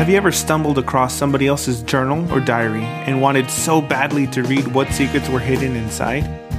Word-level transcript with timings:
Have 0.00 0.08
you 0.08 0.16
ever 0.16 0.32
stumbled 0.32 0.78
across 0.78 1.12
somebody 1.12 1.46
else's 1.46 1.82
journal 1.82 2.26
or 2.32 2.40
diary 2.40 2.84
and 2.84 3.20
wanted 3.20 3.50
so 3.50 3.82
badly 3.82 4.26
to 4.28 4.42
read 4.42 4.66
what 4.68 4.90
secrets 4.92 5.28
were 5.28 5.38
hidden 5.38 5.76
inside? 5.76 6.49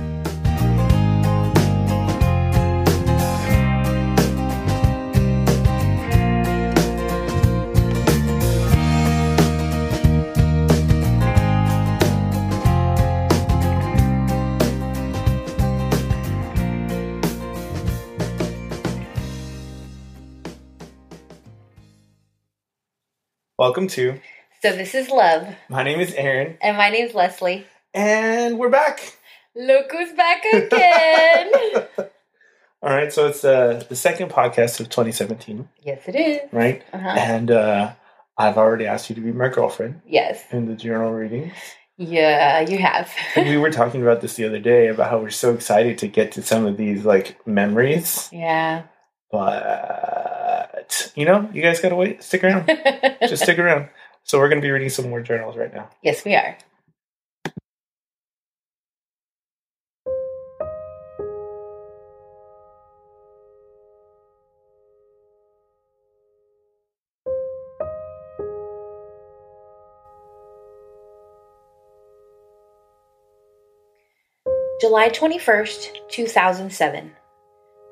Welcome 23.71 23.87
to. 23.87 24.19
So 24.61 24.73
this 24.75 24.93
is 24.93 25.07
Love, 25.07 25.47
My 25.69 25.81
name 25.81 26.01
is 26.01 26.13
Aaron, 26.15 26.57
and 26.61 26.75
my 26.75 26.89
name's 26.89 27.13
Leslie. 27.13 27.65
and 27.93 28.59
we're 28.59 28.67
back. 28.67 29.17
Look 29.55 29.89
who's 29.93 30.11
back 30.11 30.43
again! 30.43 31.51
All 32.83 32.89
right, 32.93 33.13
so 33.13 33.27
it's 33.27 33.45
uh, 33.45 33.81
the 33.87 33.95
second 33.95 34.29
podcast 34.29 34.81
of 34.81 34.89
2017, 34.89 35.69
yes, 35.83 36.01
it 36.05 36.17
is. 36.17 36.41
right? 36.51 36.83
Uh-huh. 36.91 37.07
And 37.17 37.49
uh, 37.49 37.93
I've 38.37 38.57
already 38.57 38.87
asked 38.87 39.09
you 39.09 39.15
to 39.15 39.21
be 39.21 39.31
my 39.31 39.47
girlfriend 39.47 40.01
Yes. 40.05 40.43
in 40.51 40.65
the 40.65 40.75
journal 40.75 41.13
reading. 41.13 41.53
Yeah, 41.95 42.59
you 42.59 42.77
have. 42.77 43.09
And 43.37 43.47
we 43.47 43.55
were 43.55 43.71
talking 43.71 44.01
about 44.01 44.19
this 44.19 44.33
the 44.33 44.43
other 44.47 44.59
day 44.59 44.89
about 44.89 45.09
how 45.09 45.19
we're 45.19 45.29
so 45.29 45.53
excited 45.53 45.97
to 45.99 46.09
get 46.09 46.33
to 46.33 46.41
some 46.41 46.65
of 46.65 46.75
these 46.75 47.05
like 47.05 47.37
memories, 47.47 48.27
yeah. 48.33 48.81
but 49.31 50.10
you 51.15 51.25
know, 51.25 51.49
you 51.53 51.61
guys 51.61 51.79
gotta 51.79 51.95
wait. 51.95 52.23
Stick 52.23 52.43
around. 52.43 52.67
Just 53.21 53.43
stick 53.43 53.59
around. 53.59 53.89
So 54.23 54.39
we're 54.39 54.49
gonna 54.49 54.61
be 54.61 54.71
reading 54.71 54.89
some 54.89 55.09
more 55.09 55.21
journals 55.21 55.57
right 55.57 55.73
now. 55.73 55.89
yes, 56.01 56.23
we 56.25 56.35
are. 56.35 56.57
July 74.81 75.09
21st, 75.09 76.09
2007. 76.09 77.11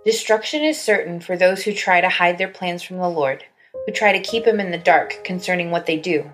Destruction 0.06 0.64
is 0.64 0.80
certain 0.80 1.20
for 1.20 1.36
those 1.36 1.64
who 1.64 1.74
try 1.74 2.00
to 2.00 2.08
hide 2.08 2.38
their 2.38 2.48
plans 2.48 2.82
from 2.82 2.98
the 2.98 3.10
Lord, 3.10 3.44
who 3.86 3.92
try 3.92 4.14
to 4.14 4.20
keep 4.20 4.48
him 4.48 4.60
in 4.60 4.72
the 4.72 4.78
dark 4.78 5.24
concerning 5.26 5.72
what 5.72 5.86
they 5.86 5.98
do. 5.98 6.32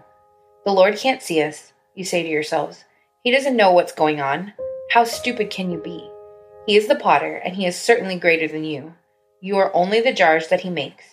The 0.66 0.72
Lord 0.72 0.98
can't 0.98 1.22
see 1.22 1.42
us, 1.42 1.74
you 1.96 2.06
say 2.06 2.22
to 2.22 2.30
yourselves. 2.30 2.86
He 3.24 3.32
doesn't 3.32 3.58
know 3.58 3.72
what's 3.72 3.92
going 3.92 4.22
on. 4.22 4.54
How 4.92 5.04
stupid 5.04 5.50
can 5.50 5.72
you 5.72 5.80
be? 5.80 6.08
He 6.68 6.76
is 6.76 6.88
the 6.88 6.96
potter, 6.96 7.38
and 7.38 7.56
he 7.56 7.66
is 7.66 7.76
certainly 7.76 8.18
greater 8.18 8.48
than 8.48 8.64
you. 8.64 8.94
You 9.42 9.58
are 9.58 9.76
only 9.76 10.00
the 10.00 10.14
jars 10.14 10.48
that 10.50 10.62
he 10.62 10.70
makes. 10.70 11.04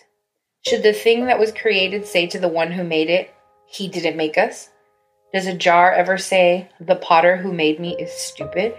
Should 0.65 0.83
the 0.83 0.93
thing 0.93 1.25
that 1.25 1.39
was 1.39 1.51
created 1.51 2.05
say 2.05 2.27
to 2.27 2.39
the 2.39 2.47
one 2.47 2.71
who 2.71 2.83
made 2.83 3.09
it, 3.09 3.33
He 3.65 3.87
didn't 3.87 4.15
make 4.15 4.37
us? 4.37 4.69
Does 5.33 5.47
a 5.47 5.55
jar 5.55 5.91
ever 5.91 6.19
say, 6.19 6.69
The 6.79 6.95
potter 6.95 7.37
who 7.37 7.51
made 7.51 7.79
me 7.79 7.97
is 7.97 8.11
stupid? 8.13 8.75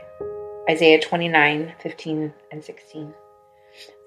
Isaiah 0.71 1.01
29 1.01 1.75
15 1.81 2.33
and 2.53 2.65
16. 2.65 3.15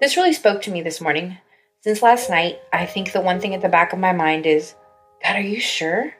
This 0.00 0.16
really 0.16 0.32
spoke 0.32 0.62
to 0.62 0.70
me 0.70 0.82
this 0.82 1.00
morning. 1.00 1.38
Since 1.80 2.02
last 2.02 2.30
night, 2.30 2.58
I 2.72 2.86
think 2.86 3.12
the 3.12 3.20
one 3.20 3.40
thing 3.40 3.54
at 3.54 3.62
the 3.62 3.68
back 3.68 3.92
of 3.92 3.98
my 3.98 4.12
mind 4.12 4.46
is 4.46 4.74
God, 5.22 5.36
are 5.36 5.40
you 5.40 5.60
sure? 5.60 6.14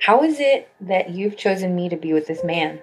How 0.00 0.22
is 0.22 0.38
it 0.40 0.68
that 0.80 1.10
you've 1.10 1.36
chosen 1.36 1.74
me 1.74 1.88
to 1.88 1.96
be 1.96 2.12
with 2.12 2.26
this 2.26 2.44
man? 2.44 2.80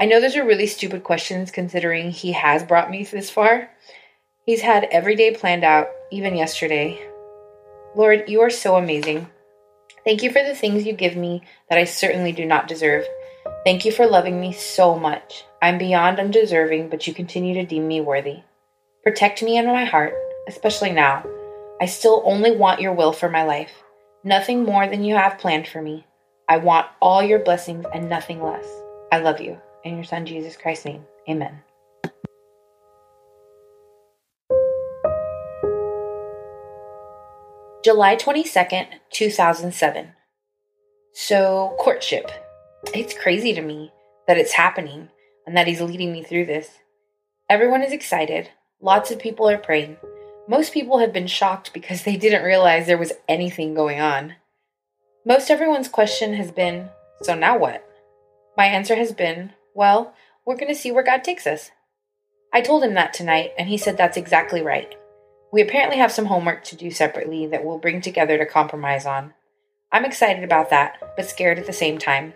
I 0.00 0.06
know 0.06 0.20
those 0.20 0.36
are 0.36 0.44
really 0.44 0.66
stupid 0.66 1.04
questions 1.04 1.50
considering 1.50 2.10
he 2.10 2.32
has 2.32 2.62
brought 2.62 2.90
me 2.90 3.04
this 3.04 3.30
far. 3.30 3.70
He's 4.46 4.60
had 4.60 4.88
every 4.90 5.16
day 5.16 5.34
planned 5.34 5.64
out, 5.64 5.88
even 6.10 6.36
yesterday. 6.36 7.00
Lord, 7.94 8.28
you 8.28 8.40
are 8.40 8.50
so 8.50 8.76
amazing. 8.76 9.28
Thank 10.04 10.22
you 10.22 10.30
for 10.30 10.42
the 10.42 10.54
things 10.54 10.86
you 10.86 10.92
give 10.92 11.16
me 11.16 11.42
that 11.68 11.78
I 11.78 11.84
certainly 11.84 12.32
do 12.32 12.46
not 12.46 12.68
deserve. 12.68 13.04
Thank 13.64 13.84
you 13.84 13.92
for 13.92 14.06
loving 14.06 14.40
me 14.40 14.52
so 14.52 14.98
much. 14.98 15.44
I'm 15.60 15.78
beyond 15.78 16.18
undeserving, 16.18 16.88
but 16.88 17.06
you 17.06 17.12
continue 17.12 17.54
to 17.54 17.66
deem 17.66 17.86
me 17.86 18.00
worthy. 18.00 18.42
Protect 19.08 19.42
me 19.42 19.56
and 19.56 19.66
my 19.66 19.86
heart, 19.86 20.12
especially 20.48 20.92
now. 20.92 21.24
I 21.80 21.86
still 21.86 22.20
only 22.26 22.54
want 22.54 22.82
your 22.82 22.92
will 22.92 23.14
for 23.14 23.30
my 23.30 23.42
life, 23.42 23.72
nothing 24.22 24.66
more 24.66 24.86
than 24.86 25.02
you 25.02 25.14
have 25.14 25.38
planned 25.38 25.66
for 25.66 25.80
me. 25.80 26.06
I 26.46 26.58
want 26.58 26.88
all 27.00 27.22
your 27.22 27.38
blessings 27.38 27.86
and 27.94 28.10
nothing 28.10 28.42
less. 28.42 28.66
I 29.10 29.20
love 29.20 29.40
you. 29.40 29.58
In 29.82 29.94
your 29.94 30.04
Son 30.04 30.26
Jesus 30.26 30.58
Christ's 30.58 30.84
name, 30.84 31.06
amen. 31.26 31.58
July 37.82 38.14
22nd, 38.14 38.88
2007. 39.10 40.12
So, 41.14 41.74
courtship. 41.80 42.30
It's 42.92 43.14
crazy 43.18 43.54
to 43.54 43.62
me 43.62 43.90
that 44.26 44.36
it's 44.36 44.52
happening 44.52 45.08
and 45.46 45.56
that 45.56 45.66
he's 45.66 45.80
leading 45.80 46.12
me 46.12 46.22
through 46.22 46.44
this. 46.44 46.68
Everyone 47.48 47.82
is 47.82 47.92
excited. 47.92 48.50
Lots 48.80 49.10
of 49.10 49.18
people 49.18 49.48
are 49.48 49.58
praying. 49.58 49.96
Most 50.46 50.72
people 50.72 50.98
have 50.98 51.12
been 51.12 51.26
shocked 51.26 51.72
because 51.72 52.04
they 52.04 52.16
didn't 52.16 52.44
realize 52.44 52.86
there 52.86 52.96
was 52.96 53.12
anything 53.28 53.74
going 53.74 54.00
on. 54.00 54.36
Most 55.26 55.50
everyone's 55.50 55.88
question 55.88 56.34
has 56.34 56.52
been, 56.52 56.88
So 57.22 57.34
now 57.34 57.58
what? 57.58 57.84
My 58.56 58.66
answer 58.66 58.94
has 58.94 59.12
been, 59.12 59.52
Well, 59.74 60.14
we're 60.46 60.56
going 60.56 60.72
to 60.72 60.78
see 60.78 60.92
where 60.92 61.02
God 61.02 61.24
takes 61.24 61.44
us. 61.44 61.72
I 62.54 62.60
told 62.60 62.84
him 62.84 62.94
that 62.94 63.12
tonight, 63.12 63.50
and 63.58 63.68
he 63.68 63.76
said 63.76 63.96
that's 63.96 64.16
exactly 64.16 64.62
right. 64.62 64.94
We 65.52 65.60
apparently 65.60 65.98
have 65.98 66.12
some 66.12 66.26
homework 66.26 66.62
to 66.64 66.76
do 66.76 66.90
separately 66.92 67.46
that 67.48 67.64
we'll 67.64 67.78
bring 67.78 68.00
together 68.00 68.38
to 68.38 68.46
compromise 68.46 69.06
on. 69.06 69.34
I'm 69.90 70.04
excited 70.04 70.44
about 70.44 70.70
that, 70.70 71.14
but 71.16 71.28
scared 71.28 71.58
at 71.58 71.66
the 71.66 71.72
same 71.72 71.98
time. 71.98 72.34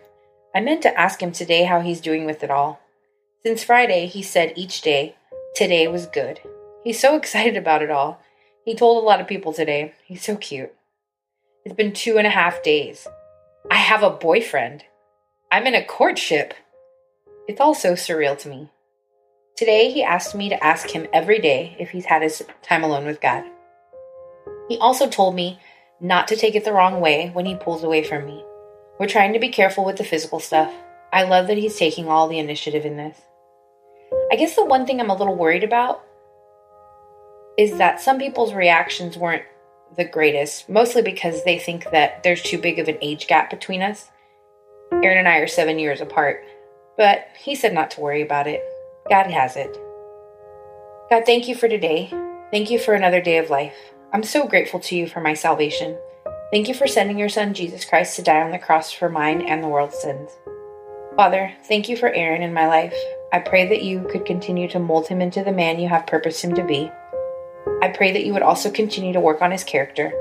I 0.54 0.60
meant 0.60 0.82
to 0.82 1.00
ask 1.00 1.22
him 1.22 1.30
today 1.30 1.64
how 1.64 1.80
he's 1.80 2.00
doing 2.00 2.26
with 2.26 2.42
it 2.42 2.50
all. 2.50 2.80
Since 3.44 3.64
Friday, 3.64 4.06
he 4.06 4.22
said 4.22 4.54
each 4.56 4.82
day, 4.82 5.16
Today 5.54 5.86
was 5.86 6.06
good. 6.06 6.40
He's 6.82 7.00
so 7.00 7.16
excited 7.16 7.56
about 7.56 7.82
it 7.82 7.90
all. 7.90 8.20
He 8.64 8.74
told 8.74 9.02
a 9.02 9.06
lot 9.06 9.20
of 9.20 9.26
people 9.26 9.52
today. 9.52 9.94
He's 10.04 10.22
so 10.22 10.36
cute. 10.36 10.72
It's 11.64 11.74
been 11.74 11.92
two 11.92 12.18
and 12.18 12.26
a 12.26 12.30
half 12.30 12.62
days. 12.62 13.06
I 13.70 13.76
have 13.76 14.02
a 14.02 14.10
boyfriend. 14.10 14.84
I'm 15.50 15.66
in 15.66 15.74
a 15.74 15.84
courtship. 15.84 16.54
It's 17.46 17.60
all 17.60 17.74
so 17.74 17.92
surreal 17.92 18.38
to 18.38 18.48
me. 18.48 18.70
Today, 19.56 19.90
he 19.90 20.02
asked 20.02 20.34
me 20.34 20.48
to 20.48 20.64
ask 20.64 20.88
him 20.88 21.06
every 21.12 21.38
day 21.38 21.76
if 21.78 21.90
he's 21.90 22.06
had 22.06 22.22
his 22.22 22.42
time 22.62 22.82
alone 22.82 23.04
with 23.04 23.20
God. 23.20 23.44
He 24.68 24.78
also 24.78 25.08
told 25.08 25.34
me 25.34 25.60
not 26.00 26.28
to 26.28 26.36
take 26.36 26.54
it 26.54 26.64
the 26.64 26.72
wrong 26.72 27.00
way 27.00 27.30
when 27.32 27.46
he 27.46 27.54
pulls 27.54 27.84
away 27.84 28.02
from 28.02 28.24
me. 28.26 28.42
We're 28.98 29.06
trying 29.08 29.34
to 29.34 29.38
be 29.38 29.50
careful 29.50 29.84
with 29.84 29.98
the 29.98 30.04
physical 30.04 30.40
stuff. 30.40 30.72
I 31.12 31.24
love 31.24 31.46
that 31.48 31.58
he's 31.58 31.76
taking 31.76 32.08
all 32.08 32.28
the 32.28 32.38
initiative 32.38 32.86
in 32.86 32.96
this. 32.96 33.16
I 34.32 34.36
guess 34.36 34.56
the 34.56 34.64
one 34.64 34.86
thing 34.86 34.98
I'm 34.98 35.10
a 35.10 35.14
little 35.14 35.36
worried 35.36 35.62
about 35.62 36.02
is 37.58 37.76
that 37.76 38.00
some 38.00 38.18
people's 38.18 38.54
reactions 38.54 39.18
weren't 39.18 39.42
the 39.94 40.06
greatest, 40.06 40.70
mostly 40.70 41.02
because 41.02 41.44
they 41.44 41.58
think 41.58 41.90
that 41.90 42.22
there's 42.22 42.40
too 42.40 42.56
big 42.56 42.78
of 42.78 42.88
an 42.88 42.96
age 43.02 43.26
gap 43.26 43.50
between 43.50 43.82
us. 43.82 44.10
Aaron 44.90 45.18
and 45.18 45.28
I 45.28 45.36
are 45.40 45.46
seven 45.46 45.78
years 45.78 46.00
apart, 46.00 46.46
but 46.96 47.26
he 47.38 47.54
said 47.54 47.74
not 47.74 47.90
to 47.90 48.00
worry 48.00 48.22
about 48.22 48.46
it. 48.46 48.62
God 49.10 49.26
has 49.26 49.54
it. 49.54 49.78
God, 51.10 51.24
thank 51.26 51.46
you 51.46 51.54
for 51.54 51.68
today. 51.68 52.08
Thank 52.50 52.70
you 52.70 52.78
for 52.78 52.94
another 52.94 53.20
day 53.20 53.36
of 53.36 53.50
life. 53.50 53.76
I'm 54.14 54.22
so 54.22 54.48
grateful 54.48 54.80
to 54.80 54.96
you 54.96 55.06
for 55.06 55.20
my 55.20 55.34
salvation. 55.34 55.94
Thank 56.50 56.68
you 56.68 56.74
for 56.74 56.86
sending 56.86 57.18
your 57.18 57.28
son, 57.28 57.52
Jesus 57.52 57.84
Christ, 57.84 58.16
to 58.16 58.22
die 58.22 58.40
on 58.40 58.50
the 58.50 58.58
cross 58.58 58.92
for 58.92 59.10
mine 59.10 59.42
and 59.42 59.62
the 59.62 59.68
world's 59.68 59.98
sins. 59.98 60.30
Father, 61.16 61.52
thank 61.68 61.90
you 61.90 61.98
for 61.98 62.08
Aaron 62.08 62.40
in 62.40 62.54
my 62.54 62.66
life. 62.66 62.96
I 63.32 63.38
pray 63.38 63.66
that 63.68 63.82
you 63.82 64.06
could 64.10 64.26
continue 64.26 64.68
to 64.68 64.78
mold 64.78 65.08
him 65.08 65.22
into 65.22 65.42
the 65.42 65.52
man 65.52 65.80
you 65.80 65.88
have 65.88 66.06
purposed 66.06 66.44
him 66.44 66.54
to 66.54 66.62
be. 66.62 66.90
I 67.80 67.88
pray 67.88 68.12
that 68.12 68.26
you 68.26 68.34
would 68.34 68.42
also 68.42 68.70
continue 68.70 69.14
to 69.14 69.20
work 69.20 69.40
on 69.40 69.50
his 69.50 69.64
character, 69.64 70.12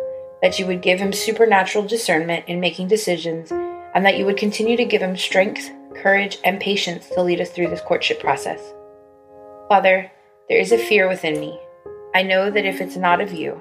that 0.42 0.58
you 0.58 0.66
would 0.66 0.82
give 0.82 1.00
him 1.00 1.12
supernatural 1.12 1.86
discernment 1.86 2.46
in 2.48 2.62
making 2.62 2.88
decisions, 2.88 3.52
and 3.52 4.06
that 4.06 4.18
you 4.18 4.26
would 4.26 4.38
continue 4.38 4.78
to 4.78 4.86
give 4.86 5.02
him 5.02 5.18
strength, 5.18 5.70
courage, 5.94 6.40
and 6.46 6.62
patience 6.62 7.10
to 7.10 7.22
lead 7.22 7.42
us 7.42 7.50
through 7.50 7.68
this 7.68 7.82
courtship 7.82 8.22
process. 8.22 8.62
Father, 9.68 10.10
there 10.48 10.60
is 10.60 10.72
a 10.72 10.78
fear 10.78 11.10
within 11.10 11.38
me. 11.38 11.60
I 12.16 12.24
know 12.24 12.50
that 12.50 12.66
if 12.66 12.80
it's 12.80 12.96
not 12.96 13.20
of 13.20 13.34
you, 13.34 13.60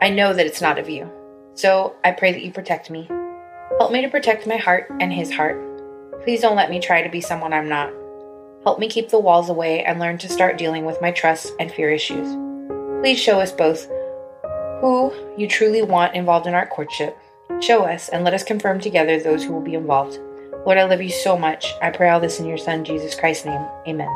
I 0.00 0.08
know 0.08 0.32
that 0.32 0.46
it's 0.46 0.60
not 0.60 0.78
of 0.78 0.88
you. 0.88 1.10
So 1.54 1.96
I 2.04 2.12
pray 2.12 2.30
that 2.30 2.42
you 2.42 2.52
protect 2.52 2.90
me. 2.90 3.08
Help 3.78 3.90
me 3.90 4.02
to 4.02 4.08
protect 4.08 4.46
my 4.46 4.56
heart 4.56 4.86
and 5.00 5.12
his 5.12 5.32
heart. 5.32 5.60
Please 6.22 6.40
don't 6.40 6.56
let 6.56 6.70
me 6.70 6.78
try 6.78 7.02
to 7.02 7.10
be 7.10 7.20
someone 7.20 7.52
I'm 7.52 7.68
not. 7.68 7.92
Help 8.64 8.78
me 8.78 8.88
keep 8.88 9.08
the 9.08 9.18
walls 9.18 9.48
away 9.48 9.82
and 9.84 9.98
learn 9.98 10.18
to 10.18 10.28
start 10.28 10.58
dealing 10.58 10.84
with 10.84 11.00
my 11.00 11.10
trust 11.10 11.52
and 11.58 11.72
fear 11.72 11.90
issues. 11.90 12.28
Please 13.00 13.18
show 13.18 13.40
us 13.40 13.52
both 13.52 13.88
who 14.80 15.12
you 15.38 15.48
truly 15.48 15.80
want 15.80 16.14
involved 16.14 16.46
in 16.46 16.52
our 16.52 16.66
courtship. 16.66 17.16
Show 17.60 17.84
us 17.84 18.10
and 18.10 18.22
let 18.22 18.34
us 18.34 18.44
confirm 18.44 18.78
together 18.78 19.18
those 19.18 19.42
who 19.42 19.54
will 19.54 19.62
be 19.62 19.74
involved. 19.74 20.18
Lord, 20.66 20.76
I 20.76 20.84
love 20.84 21.00
you 21.00 21.08
so 21.08 21.38
much. 21.38 21.72
I 21.80 21.90
pray 21.90 22.10
all 22.10 22.20
this 22.20 22.38
in 22.38 22.46
your 22.46 22.58
Son, 22.58 22.84
Jesus 22.84 23.14
Christ's 23.14 23.46
name. 23.46 23.66
Amen. 23.88 24.08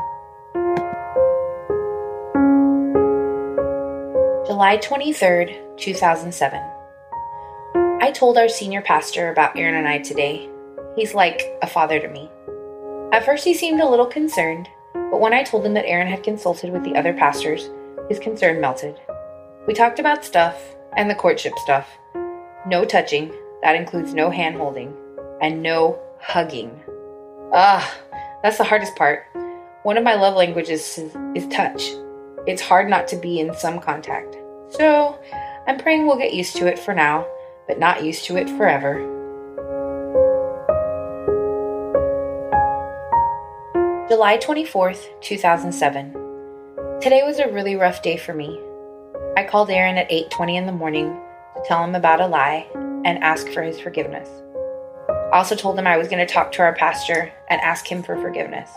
July 4.45 4.77
23rd, 4.77 5.77
2007. 5.77 6.61
I 7.99 8.11
told 8.11 8.37
our 8.37 8.47
senior 8.47 8.83
pastor 8.83 9.31
about 9.31 9.57
Aaron 9.57 9.73
and 9.73 9.87
I 9.87 9.97
today. 9.97 10.47
He's 10.95 11.15
like 11.15 11.41
a 11.63 11.67
father 11.67 11.99
to 11.99 12.07
me. 12.07 12.29
At 13.15 13.23
first, 13.23 13.45
he 13.45 13.53
seemed 13.53 13.79
a 13.79 13.87
little 13.87 14.05
concerned, 14.05 14.67
but 14.93 15.21
when 15.21 15.33
I 15.33 15.41
told 15.41 15.65
him 15.65 15.73
that 15.75 15.85
Aaron 15.85 16.09
had 16.09 16.21
consulted 16.21 16.73
with 16.73 16.83
the 16.83 16.97
other 16.97 17.13
pastors, 17.13 17.69
his 18.09 18.19
concern 18.19 18.59
melted. 18.59 18.99
We 19.65 19.73
talked 19.73 19.99
about 19.99 20.25
stuff 20.25 20.61
and 20.97 21.09
the 21.09 21.15
courtship 21.15 21.53
stuff. 21.59 21.87
No 22.67 22.83
touching, 22.83 23.31
that 23.63 23.77
includes 23.77 24.13
no 24.13 24.29
hand 24.29 24.57
holding, 24.57 24.93
and 25.41 25.63
no 25.63 25.97
hugging. 26.19 26.77
Ah, 27.53 27.89
that's 28.43 28.57
the 28.57 28.65
hardest 28.65 28.97
part. 28.97 29.27
One 29.83 29.97
of 29.97 30.03
my 30.03 30.15
love 30.15 30.35
languages 30.35 30.97
is, 30.97 31.15
is 31.35 31.47
touch. 31.47 31.91
It's 32.45 32.61
hard 32.61 32.89
not 32.89 33.07
to 33.07 33.15
be 33.15 33.39
in 33.39 33.55
some 33.55 33.79
contact. 33.79 34.35
So, 34.71 35.17
I'm 35.67 35.77
praying 35.77 36.05
we'll 36.05 36.17
get 36.17 36.33
used 36.33 36.57
to 36.57 36.67
it 36.67 36.77
for 36.77 36.93
now, 36.93 37.25
but 37.65 37.79
not 37.79 38.03
used 38.03 38.25
to 38.25 38.35
it 38.35 38.49
forever. 38.49 39.14
July 44.07 44.37
24th, 44.37 45.19
2007. 45.21 46.11
Today 47.01 47.23
was 47.25 47.39
a 47.39 47.51
really 47.51 47.75
rough 47.75 48.03
day 48.03 48.17
for 48.17 48.35
me. 48.35 48.59
I 49.35 49.43
called 49.43 49.71
Aaron 49.71 49.97
at 49.97 50.11
8:20 50.11 50.57
in 50.57 50.67
the 50.67 50.71
morning 50.71 51.19
to 51.55 51.63
tell 51.65 51.83
him 51.83 51.95
about 51.95 52.21
a 52.21 52.27
lie 52.27 52.67
and 53.03 53.23
ask 53.23 53.47
for 53.49 53.63
his 53.63 53.79
forgiveness. 53.79 54.29
Also 55.33 55.55
told 55.55 55.79
him 55.79 55.87
I 55.87 55.97
was 55.97 56.07
going 56.07 56.23
to 56.23 56.31
talk 56.31 56.51
to 56.51 56.61
our 56.61 56.75
pastor 56.75 57.31
and 57.49 57.59
ask 57.61 57.91
him 57.91 58.03
for 58.03 58.15
forgiveness. 58.21 58.69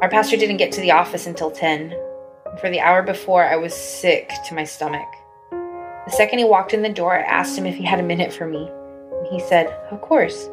Our 0.00 0.08
pastor 0.08 0.36
didn't 0.36 0.58
get 0.58 0.70
to 0.72 0.80
the 0.80 0.92
office 0.92 1.26
until 1.26 1.50
10. 1.50 1.90
For 2.60 2.70
the 2.70 2.78
hour 2.78 3.02
before, 3.02 3.44
I 3.44 3.56
was 3.56 3.74
sick 3.74 4.30
to 4.46 4.54
my 4.54 4.62
stomach. 4.62 5.08
The 5.50 6.12
second 6.12 6.38
he 6.38 6.44
walked 6.44 6.74
in 6.74 6.82
the 6.82 6.88
door, 6.88 7.18
I 7.18 7.22
asked 7.22 7.58
him 7.58 7.66
if 7.66 7.74
he 7.74 7.84
had 7.84 7.98
a 7.98 8.04
minute 8.04 8.32
for 8.32 8.46
me. 8.46 8.70
And 9.18 9.26
he 9.26 9.40
said, 9.40 9.66
Of 9.90 10.00
course. 10.00 10.48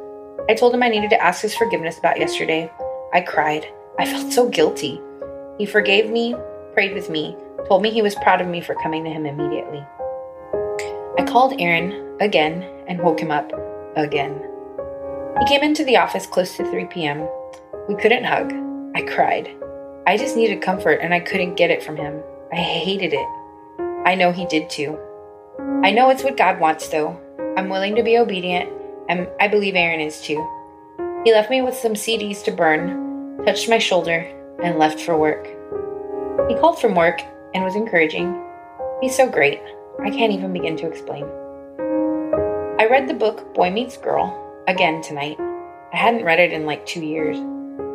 I 0.49 0.55
told 0.55 0.73
him 0.73 0.81
I 0.81 0.89
needed 0.89 1.11
to 1.11 1.21
ask 1.21 1.43
his 1.43 1.55
forgiveness 1.55 1.99
about 1.99 2.17
yesterday. 2.17 2.71
I 3.13 3.21
cried. 3.21 3.65
I 3.97 4.05
felt 4.05 4.31
so 4.31 4.47
guilty. 4.47 5.01
He 5.57 5.65
forgave 5.65 6.09
me, 6.09 6.35
prayed 6.73 6.93
with 6.93 7.09
me, 7.09 7.35
told 7.67 7.81
me 7.81 7.89
he 7.89 8.01
was 8.01 8.15
proud 8.15 8.41
of 8.41 8.47
me 8.47 8.61
for 8.61 8.75
coming 8.75 9.03
to 9.03 9.09
him 9.09 9.25
immediately. 9.25 9.85
I 11.17 11.25
called 11.27 11.59
Aaron 11.59 12.17
again 12.21 12.63
and 12.87 13.01
woke 13.01 13.19
him 13.19 13.31
up 13.31 13.51
again. 13.95 14.41
He 15.39 15.47
came 15.47 15.63
into 15.63 15.83
the 15.83 15.97
office 15.97 16.27
close 16.27 16.55
to 16.57 16.69
3 16.69 16.85
p.m. 16.85 17.27
We 17.87 17.95
couldn't 17.95 18.25
hug. 18.25 18.53
I 18.95 19.01
cried. 19.01 19.55
I 20.05 20.17
just 20.17 20.35
needed 20.35 20.61
comfort 20.61 20.99
and 21.01 21.13
I 21.13 21.19
couldn't 21.19 21.55
get 21.55 21.71
it 21.71 21.83
from 21.83 21.97
him. 21.97 22.21
I 22.51 22.55
hated 22.55 23.13
it. 23.13 23.27
I 24.05 24.15
know 24.15 24.31
he 24.31 24.45
did 24.45 24.69
too. 24.69 24.97
I 25.83 25.91
know 25.91 26.09
it's 26.09 26.23
what 26.23 26.37
God 26.37 26.59
wants 26.59 26.87
though. 26.89 27.19
I'm 27.57 27.69
willing 27.69 27.95
to 27.95 28.03
be 28.03 28.17
obedient, 28.17 28.71
and 29.09 29.27
I 29.39 29.47
believe 29.47 29.75
Aaron 29.75 29.99
is 29.99 30.21
too. 30.21 30.47
He 31.25 31.33
left 31.33 31.49
me 31.49 31.61
with 31.61 31.75
some 31.75 31.95
CDs 31.95 32.43
to 32.45 32.51
burn, 32.51 33.43
touched 33.45 33.67
my 33.67 33.77
shoulder, 33.77 34.25
and 34.63 34.79
left 34.79 35.01
for 35.01 35.17
work. 35.17 35.45
He 36.49 36.55
called 36.55 36.79
from 36.79 36.95
work 36.95 37.21
and 37.53 37.61
was 37.63 37.75
encouraging. 37.75 38.41
He's 39.01 39.17
so 39.17 39.29
great. 39.29 39.61
I 40.01 40.09
can't 40.11 40.31
even 40.31 40.53
begin 40.53 40.77
to 40.77 40.87
explain. 40.87 41.25
I 42.79 42.87
read 42.89 43.09
the 43.09 43.13
book 43.13 43.53
Boy 43.53 43.69
Meets 43.69 43.97
Girl 43.97 44.33
again 44.67 45.01
tonight. 45.01 45.37
I 45.91 45.97
hadn't 45.97 46.23
read 46.23 46.39
it 46.39 46.53
in 46.53 46.65
like 46.65 46.85
two 46.85 47.03
years. 47.03 47.37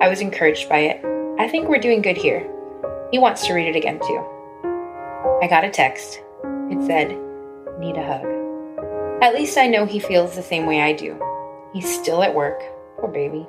I 0.02 0.08
was 0.08 0.20
encouraged 0.20 0.68
by 0.68 0.80
it. 0.80 1.02
I 1.40 1.48
think 1.48 1.68
we're 1.68 1.78
doing 1.78 2.02
good 2.02 2.18
here. 2.18 2.46
He 3.10 3.18
wants 3.18 3.46
to 3.46 3.54
read 3.54 3.68
it 3.68 3.76
again 3.76 4.00
too. 4.00 4.22
I 5.42 5.46
got 5.48 5.64
a 5.64 5.70
text. 5.70 6.20
It 6.70 6.86
said, 6.86 7.08
Need 7.78 7.96
a 7.96 8.04
hug. 8.04 9.22
At 9.22 9.34
least 9.34 9.56
I 9.56 9.66
know 9.66 9.86
he 9.86 9.98
feels 9.98 10.36
the 10.36 10.42
same 10.42 10.66
way 10.66 10.82
I 10.82 10.92
do. 10.92 11.18
He's 11.72 11.98
still 11.98 12.22
at 12.22 12.34
work. 12.34 12.60
Poor 13.04 13.12
baby. 13.12 13.46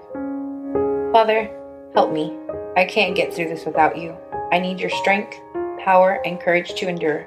Father, 1.14 1.50
help 1.94 2.12
me. 2.12 2.38
I 2.76 2.84
can't 2.84 3.16
get 3.16 3.34
through 3.34 3.48
this 3.48 3.66
without 3.66 3.98
you. 3.98 4.14
I 4.52 4.60
need 4.60 4.82
your 4.82 4.90
strength, 4.90 5.40
power, 5.80 6.20
and 6.26 6.42
courage 6.42 6.74
to 6.74 6.90
endure. 6.90 7.26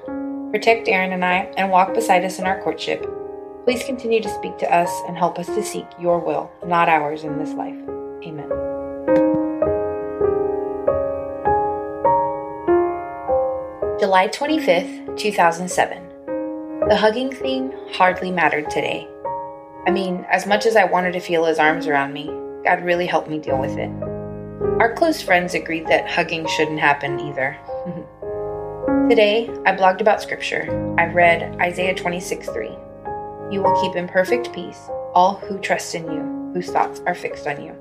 Protect 0.50 0.88
Aaron 0.88 1.14
and 1.14 1.24
I 1.24 1.50
and 1.56 1.70
walk 1.70 1.94
beside 1.94 2.26
us 2.26 2.38
in 2.38 2.44
our 2.44 2.60
courtship. 2.60 3.06
Please 3.64 3.82
continue 3.82 4.20
to 4.20 4.28
speak 4.28 4.58
to 4.58 4.70
us 4.70 4.90
and 5.08 5.16
help 5.16 5.38
us 5.38 5.46
to 5.46 5.64
seek 5.64 5.86
your 5.98 6.18
will, 6.18 6.50
not 6.66 6.90
ours, 6.90 7.24
in 7.24 7.38
this 7.38 7.54
life. 7.54 7.78
Amen. 8.22 8.48
July 13.98 14.28
25th, 14.28 15.16
2007. 15.16 16.88
The 16.90 16.96
hugging 16.96 17.32
thing 17.32 17.72
hardly 17.94 18.30
mattered 18.30 18.68
today. 18.68 19.08
I 19.86 19.90
mean, 19.90 20.26
as 20.30 20.46
much 20.46 20.66
as 20.66 20.76
I 20.76 20.84
wanted 20.84 21.12
to 21.12 21.20
feel 21.20 21.44
his 21.44 21.58
arms 21.58 21.86
around 21.86 22.12
me, 22.12 22.26
God 22.64 22.84
really 22.84 23.06
helped 23.06 23.28
me 23.28 23.38
deal 23.38 23.58
with 23.58 23.78
it. 23.78 23.90
Our 24.80 24.92
close 24.94 25.22
friends 25.22 25.54
agreed 25.54 25.86
that 25.86 26.10
hugging 26.10 26.46
shouldn't 26.46 26.80
happen 26.80 27.20
either. 27.20 27.56
Today, 29.08 29.48
I 29.64 29.72
blogged 29.72 30.00
about 30.00 30.20
scripture. 30.20 30.94
I 30.98 31.06
read 31.06 31.58
Isaiah 31.60 31.94
26 31.94 32.48
3. 32.48 32.68
You 33.50 33.62
will 33.62 33.80
keep 33.80 33.96
in 33.96 34.06
perfect 34.08 34.52
peace 34.52 34.88
all 35.14 35.34
who 35.36 35.58
trust 35.58 35.94
in 35.94 36.04
you, 36.04 36.52
whose 36.52 36.70
thoughts 36.70 37.00
are 37.06 37.14
fixed 37.14 37.46
on 37.46 37.62
you. 37.62 37.74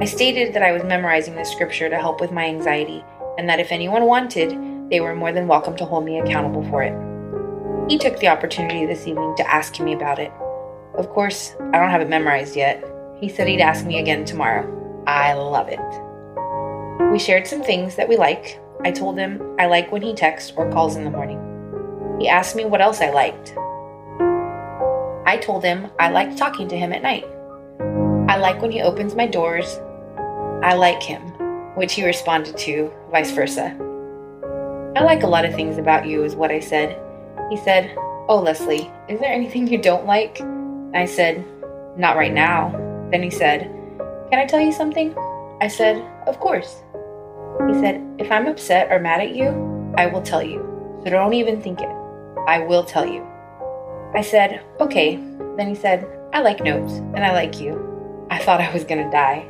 I 0.00 0.04
stated 0.04 0.54
that 0.54 0.62
I 0.62 0.72
was 0.72 0.84
memorizing 0.84 1.34
this 1.34 1.50
scripture 1.50 1.88
to 1.88 1.98
help 1.98 2.20
with 2.20 2.32
my 2.32 2.44
anxiety, 2.44 3.04
and 3.38 3.48
that 3.48 3.60
if 3.60 3.72
anyone 3.72 4.04
wanted, 4.04 4.50
they 4.90 5.00
were 5.00 5.14
more 5.14 5.32
than 5.32 5.48
welcome 5.48 5.76
to 5.76 5.84
hold 5.84 6.04
me 6.04 6.18
accountable 6.18 6.62
for 6.70 6.82
it. 6.82 6.94
He 7.90 7.98
took 7.98 8.18
the 8.20 8.28
opportunity 8.28 8.86
this 8.86 9.06
evening 9.06 9.34
to 9.36 9.50
ask 9.50 9.80
me 9.80 9.92
about 9.92 10.18
it. 10.18 10.32
Of 10.94 11.08
course, 11.10 11.54
I 11.72 11.78
don't 11.78 11.90
have 11.90 12.00
it 12.00 12.08
memorized 12.08 12.56
yet. 12.56 12.84
He 13.20 13.28
said 13.28 13.48
he'd 13.48 13.60
ask 13.60 13.86
me 13.86 13.98
again 13.98 14.24
tomorrow. 14.24 14.66
I 15.06 15.34
love 15.34 15.68
it. 15.68 15.80
We 17.12 17.18
shared 17.18 17.46
some 17.46 17.62
things 17.62 17.96
that 17.96 18.08
we 18.08 18.16
like. 18.16 18.60
I 18.84 18.90
told 18.90 19.18
him 19.18 19.42
I 19.58 19.66
like 19.66 19.92
when 19.92 20.02
he 20.02 20.14
texts 20.14 20.52
or 20.56 20.70
calls 20.70 20.96
in 20.96 21.04
the 21.04 21.10
morning. 21.10 21.38
He 22.18 22.28
asked 22.28 22.56
me 22.56 22.64
what 22.64 22.80
else 22.80 23.00
I 23.00 23.10
liked. 23.10 23.54
I 25.26 25.38
told 25.40 25.64
him 25.64 25.90
I 25.98 26.10
liked 26.10 26.36
talking 26.36 26.68
to 26.68 26.76
him 26.76 26.92
at 26.92 27.02
night. 27.02 27.24
I 28.28 28.36
like 28.36 28.60
when 28.60 28.70
he 28.70 28.82
opens 28.82 29.14
my 29.14 29.26
doors. 29.26 29.80
I 30.62 30.74
like 30.74 31.02
him, 31.02 31.20
which 31.74 31.94
he 31.94 32.04
responded 32.04 32.56
to, 32.58 32.92
vice 33.10 33.30
versa. 33.30 33.76
I 34.96 35.02
like 35.02 35.22
a 35.22 35.28
lot 35.28 35.44
of 35.44 35.54
things 35.54 35.78
about 35.78 36.06
you, 36.06 36.24
is 36.24 36.34
what 36.34 36.50
I 36.50 36.60
said. 36.60 37.00
He 37.48 37.56
said, 37.56 37.94
Oh, 38.28 38.40
Leslie, 38.44 38.90
is 39.08 39.20
there 39.20 39.32
anything 39.32 39.66
you 39.66 39.80
don't 39.80 40.06
like? 40.06 40.40
I 40.94 41.04
said, 41.06 41.44
Not 41.96 42.16
right 42.16 42.32
now. 42.32 42.70
Then 43.10 43.22
he 43.22 43.30
said, 43.30 43.62
Can 44.30 44.38
I 44.38 44.46
tell 44.46 44.60
you 44.60 44.72
something? 44.72 45.16
I 45.60 45.68
said, 45.68 46.02
Of 46.26 46.40
course. 46.40 46.82
He 47.68 47.74
said, 47.74 48.02
If 48.18 48.30
I'm 48.30 48.46
upset 48.46 48.90
or 48.90 48.98
mad 48.98 49.20
at 49.20 49.34
you, 49.34 49.94
I 49.96 50.06
will 50.06 50.22
tell 50.22 50.42
you. 50.42 50.58
So 51.04 51.10
don't 51.10 51.34
even 51.34 51.60
think 51.60 51.80
it. 51.80 51.88
I 52.46 52.60
will 52.60 52.84
tell 52.84 53.06
you. 53.06 53.26
I 54.14 54.22
said, 54.22 54.64
okay. 54.80 55.16
Then 55.56 55.68
he 55.68 55.74
said, 55.74 56.06
I 56.32 56.40
like 56.40 56.62
notes, 56.64 56.94
and 56.94 57.24
I 57.24 57.32
like 57.32 57.60
you. 57.60 58.26
I 58.30 58.38
thought 58.38 58.60
I 58.60 58.72
was 58.72 58.84
gonna 58.84 59.10
die. 59.10 59.46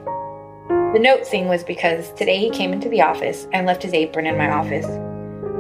The 0.93 0.99
note 0.99 1.27
thing 1.27 1.49
was 1.49 1.65
because 1.65 2.13
today 2.13 2.39
he 2.39 2.51
came 2.51 2.73
into 2.73 2.89
the 2.89 3.03
office 3.03 3.47
and 3.53 3.67
left 3.67 3.83
his 3.83 3.95
apron 3.95 4.27
in 4.27 4.37
my 4.37 4.51
office. 4.51 4.87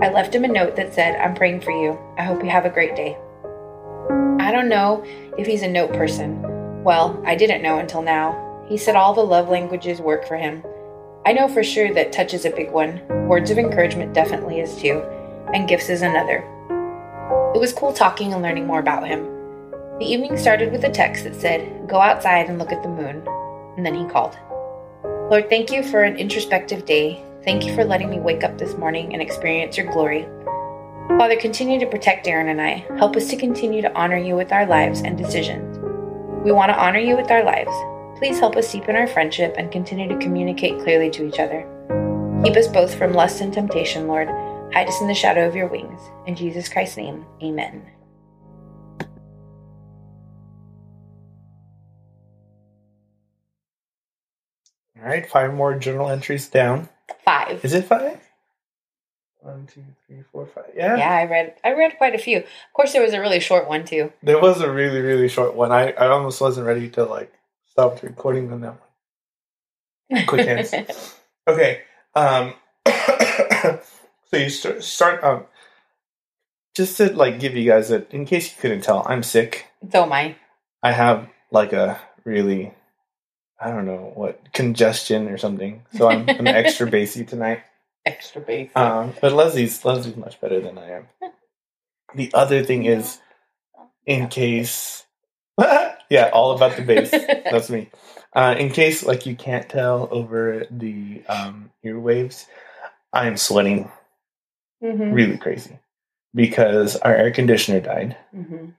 I 0.03 0.11
left 0.11 0.35
him 0.35 0.45
a 0.45 0.49
note 0.49 0.77
that 0.77 0.93
said, 0.93 1.21
I'm 1.21 1.35
praying 1.35 1.61
for 1.61 1.71
you. 1.71 1.99
I 2.19 2.25
hope 2.25 2.43
you 2.43 2.51
have 2.51 2.65
a 2.65 2.71
great 2.71 2.97
day. 2.97 3.17
I 4.51 4.53
don't 4.53 4.69
know 4.69 5.05
if 5.39 5.47
he's 5.47 5.63
a 5.63 5.69
note 5.69 5.93
person. 5.93 6.43
Well, 6.83 7.23
I 7.25 7.37
didn't 7.37 7.63
know 7.63 7.79
until 7.79 8.03
now. 8.03 8.67
He 8.69 8.77
said 8.77 8.97
all 8.97 9.15
the 9.15 9.21
love 9.21 9.49
languages 9.49 10.01
work 10.01 10.27
for 10.27 10.37
him. 10.37 10.65
I 11.25 11.33
know 11.33 11.47
for 11.47 11.63
sure 11.63 11.95
that 11.95 12.11
touch 12.11 12.35
is 12.35 12.45
a 12.45 12.51
big 12.51 12.73
one. 12.73 13.01
Words 13.29 13.53
of 13.53 13.59
encouragement 13.59 14.13
definitely 14.13 14.59
is 14.59 14.75
too, 14.75 15.03
and 15.55 15.69
gifts 15.69 15.89
is 15.89 16.03
another. 16.03 16.39
It 17.55 17.61
was 17.61 17.73
cool 17.73 17.93
talking 17.93 18.33
and 18.33 18.43
learning 18.43 18.67
more 18.67 18.81
about 18.81 19.07
him. 19.07 19.23
The 20.01 20.07
evening 20.07 20.37
started 20.37 20.73
with 20.73 20.83
a 20.83 20.91
text 20.91 21.23
that 21.23 21.41
said, 21.41 21.89
Go 21.89 22.01
outside 22.01 22.49
and 22.49 22.59
look 22.59 22.73
at 22.73 22.83
the 22.83 22.89
moon. 22.89 23.25
And 23.77 23.87
then 23.87 23.95
he 23.95 24.05
called. 24.07 24.37
Lord, 25.31 25.49
thank 25.49 25.71
you 25.71 25.85
for 25.85 26.03
an 26.03 26.17
introspective 26.17 26.87
day. 26.87 27.23
Thank 27.45 27.65
you 27.65 27.73
for 27.77 27.85
letting 27.85 28.11
me 28.11 28.19
wake 28.19 28.43
up 28.43 28.59
this 28.59 28.77
morning 28.77 29.13
and 29.13 29.23
experience 29.23 29.77
your 29.77 29.93
glory. 29.93 30.27
Father, 31.19 31.37
continue 31.37 31.79
to 31.79 31.87
protect 31.87 32.27
Darren 32.27 32.51
and 32.51 32.61
I. 32.63 32.87
Help 32.97 33.15
us 33.15 33.29
to 33.29 33.37
continue 33.37 33.83
to 33.83 33.95
honor 33.95 34.17
you 34.17 34.37
with 34.37 34.53
our 34.53 34.65
lives 34.65 35.03
and 35.03 35.19
decisions. 35.19 35.79
We 36.45 36.53
want 36.53 36.71
to 36.71 36.79
honor 36.79 36.99
you 36.99 37.17
with 37.17 37.31
our 37.31 37.45
lives. 37.45 37.71
Please 38.19 38.39
help 38.39 38.57
us 38.57 38.73
deepen 38.73 38.97
our 38.97 39.07
friendship 39.07 39.55
and 39.59 39.71
continue 39.71 40.09
to 40.09 40.19
communicate 40.19 40.81
clearly 40.81 41.11
to 41.11 41.27
each 41.27 41.39
other. 41.39 41.67
Keep 42.43 42.57
us 42.57 42.69
both 42.69 42.95
from 42.95 43.13
lust 43.13 43.43
and 43.43 43.53
temptation, 43.53 44.09
Lord. 44.09 44.29
Hide 44.73 44.89
us 44.89 45.01
in 45.01 45.09
the 45.09 45.15
shadow 45.15 45.47
of 45.47 45.55
your 45.55 45.67
wings. 45.67 46.01
In 46.27 46.35
Jesus 46.35 46.69
Christ's 46.69 46.97
name, 46.97 47.27
amen. 47.43 47.83
All 54.97 55.07
right, 55.07 55.29
five 55.29 55.53
more 55.53 55.75
journal 55.79 56.09
entries 56.09 56.49
down. 56.49 56.89
Five. 57.25 57.65
Is 57.65 57.75
it 57.75 57.85
five? 57.85 58.21
One, 59.43 59.67
two, 59.73 59.83
three, 60.07 60.23
four, 60.31 60.47
five. 60.47 60.65
Yeah. 60.77 60.97
Yeah, 60.97 61.11
I 61.11 61.25
read 61.25 61.55
I 61.65 61.73
read 61.73 61.97
quite 61.97 62.15
a 62.15 62.19
few. 62.19 62.39
Of 62.39 62.73
course 62.75 62.93
there 62.93 63.03
was 63.03 63.15
a 63.15 63.21
really 63.21 63.41
short 63.41 63.69
one 63.69 63.85
too. 63.85 64.13
There 64.23 64.39
was 64.41 64.61
a 64.61 64.71
really, 64.71 65.01
really 65.01 65.29
short 65.29 65.55
one. 65.55 65.73
I, 65.73 65.93
I 65.93 66.09
almost 66.09 66.41
wasn't 66.41 66.67
ready 66.67 66.91
to 66.91 67.05
like 67.05 67.33
stop 67.71 68.03
recording 68.03 68.53
on 68.53 68.61
that 68.61 68.77
one. 70.11 70.27
Quick 70.27 70.47
hands. 70.47 70.75
Okay. 71.49 71.83
Um 72.15 72.53
so 72.87 74.37
you 74.37 74.51
start, 74.51 74.85
start 74.85 75.25
um 75.25 75.47
just 76.75 76.99
to 76.99 77.13
like 77.13 77.41
give 77.41 77.57
you 77.57 77.65
guys 77.65 77.91
a 77.91 78.07
in 78.15 78.27
case 78.27 78.51
you 78.51 78.61
couldn't 78.61 78.83
tell, 78.83 79.05
I'm 79.09 79.23
sick. 79.23 79.67
so 79.91 80.03
am 80.05 80.13
I. 80.13 80.37
I 80.83 80.93
have 80.93 81.29
like 81.51 81.73
a 81.73 81.99
really 82.25 82.75
I 83.59 83.71
don't 83.71 83.87
know 83.87 84.13
what 84.15 84.53
congestion 84.53 85.29
or 85.29 85.39
something. 85.39 85.83
So 85.97 86.09
I'm, 86.09 86.29
I'm 86.29 86.47
extra 86.47 86.87
bassy 86.91 87.25
tonight. 87.25 87.63
Extra 88.07 88.41
basic. 88.41 88.77
Um, 88.77 89.13
but 89.21 89.33
Leslie's 89.33 89.85
Leslie's 89.85 90.17
much 90.17 90.41
better 90.41 90.61
than 90.61 90.79
I 90.79 90.91
am. 90.91 91.09
The 92.17 92.31
other 92.35 92.65
thing 92.65 92.87
is, 92.87 93.21
in 94.05 94.27
case, 94.27 95.07
yeah, 96.11 96.31
all 96.33 96.51
about 96.51 96.77
the 96.77 96.83
bass. 96.83 97.11
That's 97.51 97.71
me. 97.71 97.89
Uh, 98.35 98.57
in 98.59 98.71
case 98.71 99.05
like 99.05 99.27
you 99.27 99.37
can't 99.37 99.69
tell 99.69 100.09
over 100.11 100.67
the 100.73 101.23
um, 101.29 101.71
earwaves, 101.85 102.47
I 103.13 103.29
am 103.29 103.37
sweating 103.37 103.91
Mhm. 104.83 105.13
really 105.15 105.37
crazy 105.37 105.79
because 106.35 106.97
our 106.97 107.15
air 107.15 107.31
conditioner 107.31 107.79
died, 107.81 108.17
Mhm. 108.35 108.75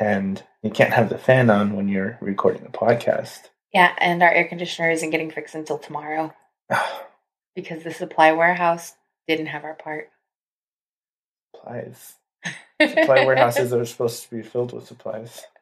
and 0.00 0.42
you 0.62 0.70
can't 0.70 0.94
have 0.94 1.10
the 1.10 1.18
fan 1.18 1.50
on 1.50 1.76
when 1.76 1.86
you're 1.88 2.18
recording 2.20 2.64
the 2.64 2.70
podcast. 2.70 3.50
Yeah, 3.72 3.92
and 3.98 4.20
our 4.22 4.30
air 4.32 4.48
conditioner 4.48 4.90
isn't 4.90 5.10
getting 5.10 5.30
fixed 5.30 5.54
until 5.54 5.78
tomorrow 5.78 6.32
because 7.54 7.82
the 7.84 7.92
supply 7.92 8.32
warehouse 8.32 8.94
didn't 9.28 9.46
have 9.46 9.64
our 9.64 9.74
part. 9.74 10.10
supplies. 11.54 12.14
Supply 12.80 13.24
warehouses 13.24 13.72
are 13.72 13.84
supposed 13.84 14.24
to 14.24 14.30
be 14.36 14.42
filled 14.42 14.72
with 14.72 14.86
supplies. 14.86 15.42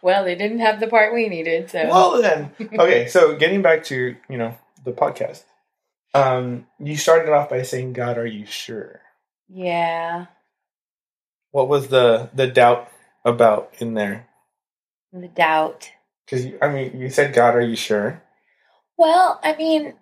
Well, 0.00 0.22
they 0.24 0.36
didn't 0.36 0.60
have 0.60 0.78
the 0.78 0.86
part 0.86 1.12
we 1.12 1.28
needed, 1.28 1.70
so 1.70 1.88
Well 1.88 2.22
then, 2.22 2.52
okay. 2.60 3.08
So 3.08 3.34
getting 3.34 3.62
back 3.62 3.82
to 3.84 4.14
you 4.28 4.38
know 4.38 4.54
the 4.84 4.92
podcast, 4.92 5.42
um, 6.14 6.68
you 6.78 6.96
started 6.96 7.32
off 7.32 7.50
by 7.50 7.62
saying, 7.62 7.94
"God, 7.94 8.16
are 8.16 8.26
you 8.26 8.46
sure?" 8.46 9.00
yeah, 9.48 10.26
What 11.50 11.66
was 11.68 11.88
the 11.88 12.30
the 12.32 12.46
doubt 12.46 12.88
about 13.24 13.72
in 13.78 13.94
there? 13.94 14.28
the 15.12 15.26
doubt. 15.26 15.90
Because 16.24 16.46
I 16.62 16.68
mean, 16.68 17.00
you 17.00 17.10
said, 17.10 17.34
"God, 17.34 17.56
are 17.56 17.60
you 17.60 17.74
sure?" 17.74 18.22
Well, 18.96 19.40
I 19.42 19.56
mean, 19.56 19.94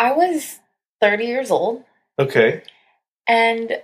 I 0.00 0.12
was 0.12 0.58
30 1.00 1.24
years 1.26 1.50
old, 1.50 1.84
Okay. 2.18 2.62
and 3.28 3.80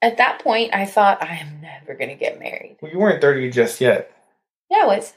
at 0.00 0.16
that 0.16 0.42
point, 0.42 0.72
I 0.74 0.86
thought 0.86 1.22
I 1.22 1.34
am 1.36 1.60
never 1.60 1.94
going 1.94 2.08
to 2.10 2.14
get 2.14 2.38
married. 2.38 2.78
Well, 2.80 2.90
you 2.92 2.98
weren't 2.98 3.20
thirty 3.20 3.50
just 3.50 3.80
yet. 3.80 4.10
Yeah, 4.70 4.82
I 4.84 4.86
was. 4.86 5.12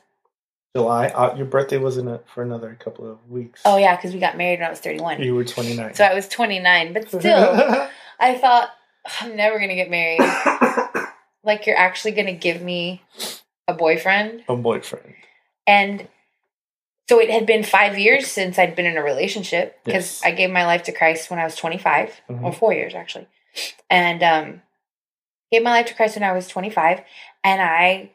July. 0.75 1.07
Uh, 1.07 1.35
your 1.35 1.45
birthday 1.45 1.77
wasn't 1.77 2.09
a, 2.09 2.21
for 2.33 2.41
another 2.43 2.77
couple 2.83 3.09
of 3.11 3.29
weeks. 3.29 3.61
Oh, 3.65 3.77
yeah, 3.77 3.95
because 3.95 4.13
we 4.13 4.19
got 4.19 4.37
married 4.37 4.59
when 4.59 4.67
I 4.67 4.69
was 4.69 4.79
31. 4.79 5.21
You 5.21 5.35
were 5.35 5.43
twenty 5.43 5.75
nine. 5.75 5.93
So 5.93 6.03
I 6.03 6.13
was 6.13 6.27
29, 6.27 6.93
but 6.93 7.07
still, 7.09 7.87
I 8.19 8.35
thought 8.35 8.69
I'm 9.19 9.35
never 9.35 9.57
going 9.57 9.69
to 9.69 9.75
get 9.75 9.89
married. 9.89 10.19
Like, 11.43 11.65
you're 11.65 11.75
actually 11.77 12.11
going 12.11 12.27
to 12.27 12.33
give 12.33 12.61
me 12.61 13.01
a 13.67 13.73
boyfriend? 13.73 14.43
a 14.47 14.55
boyfriend. 14.55 15.15
And 15.65 16.07
so 17.09 17.19
it 17.19 17.29
had 17.29 17.45
been 17.45 17.63
five 17.63 17.97
years 17.97 18.27
since 18.27 18.57
I'd 18.57 18.75
been 18.75 18.85
in 18.85 18.97
a 18.97 19.03
relationship 19.03 19.83
because 19.83 20.21
Yes. 20.21 20.21
I 20.23 20.31
gave 20.31 20.49
my 20.49 20.65
life 20.65 20.83
to 20.83 20.91
Christ 20.91 21.29
when 21.29 21.39
I 21.39 21.43
was 21.43 21.55
25, 21.55 22.21
Mhm. 22.29 22.43
or 22.43 22.53
four 22.53 22.73
years 22.73 22.95
actually. 22.95 23.27
And 23.89 24.23
um, 24.23 24.61
gave 25.51 25.61
my 25.63 25.71
life 25.71 25.87
to 25.87 25.93
Christ 25.93 26.15
when 26.15 26.23
I 26.23 26.31
was 26.31 26.47
25. 26.47 27.01
And 27.43 27.61
I 27.61 28.11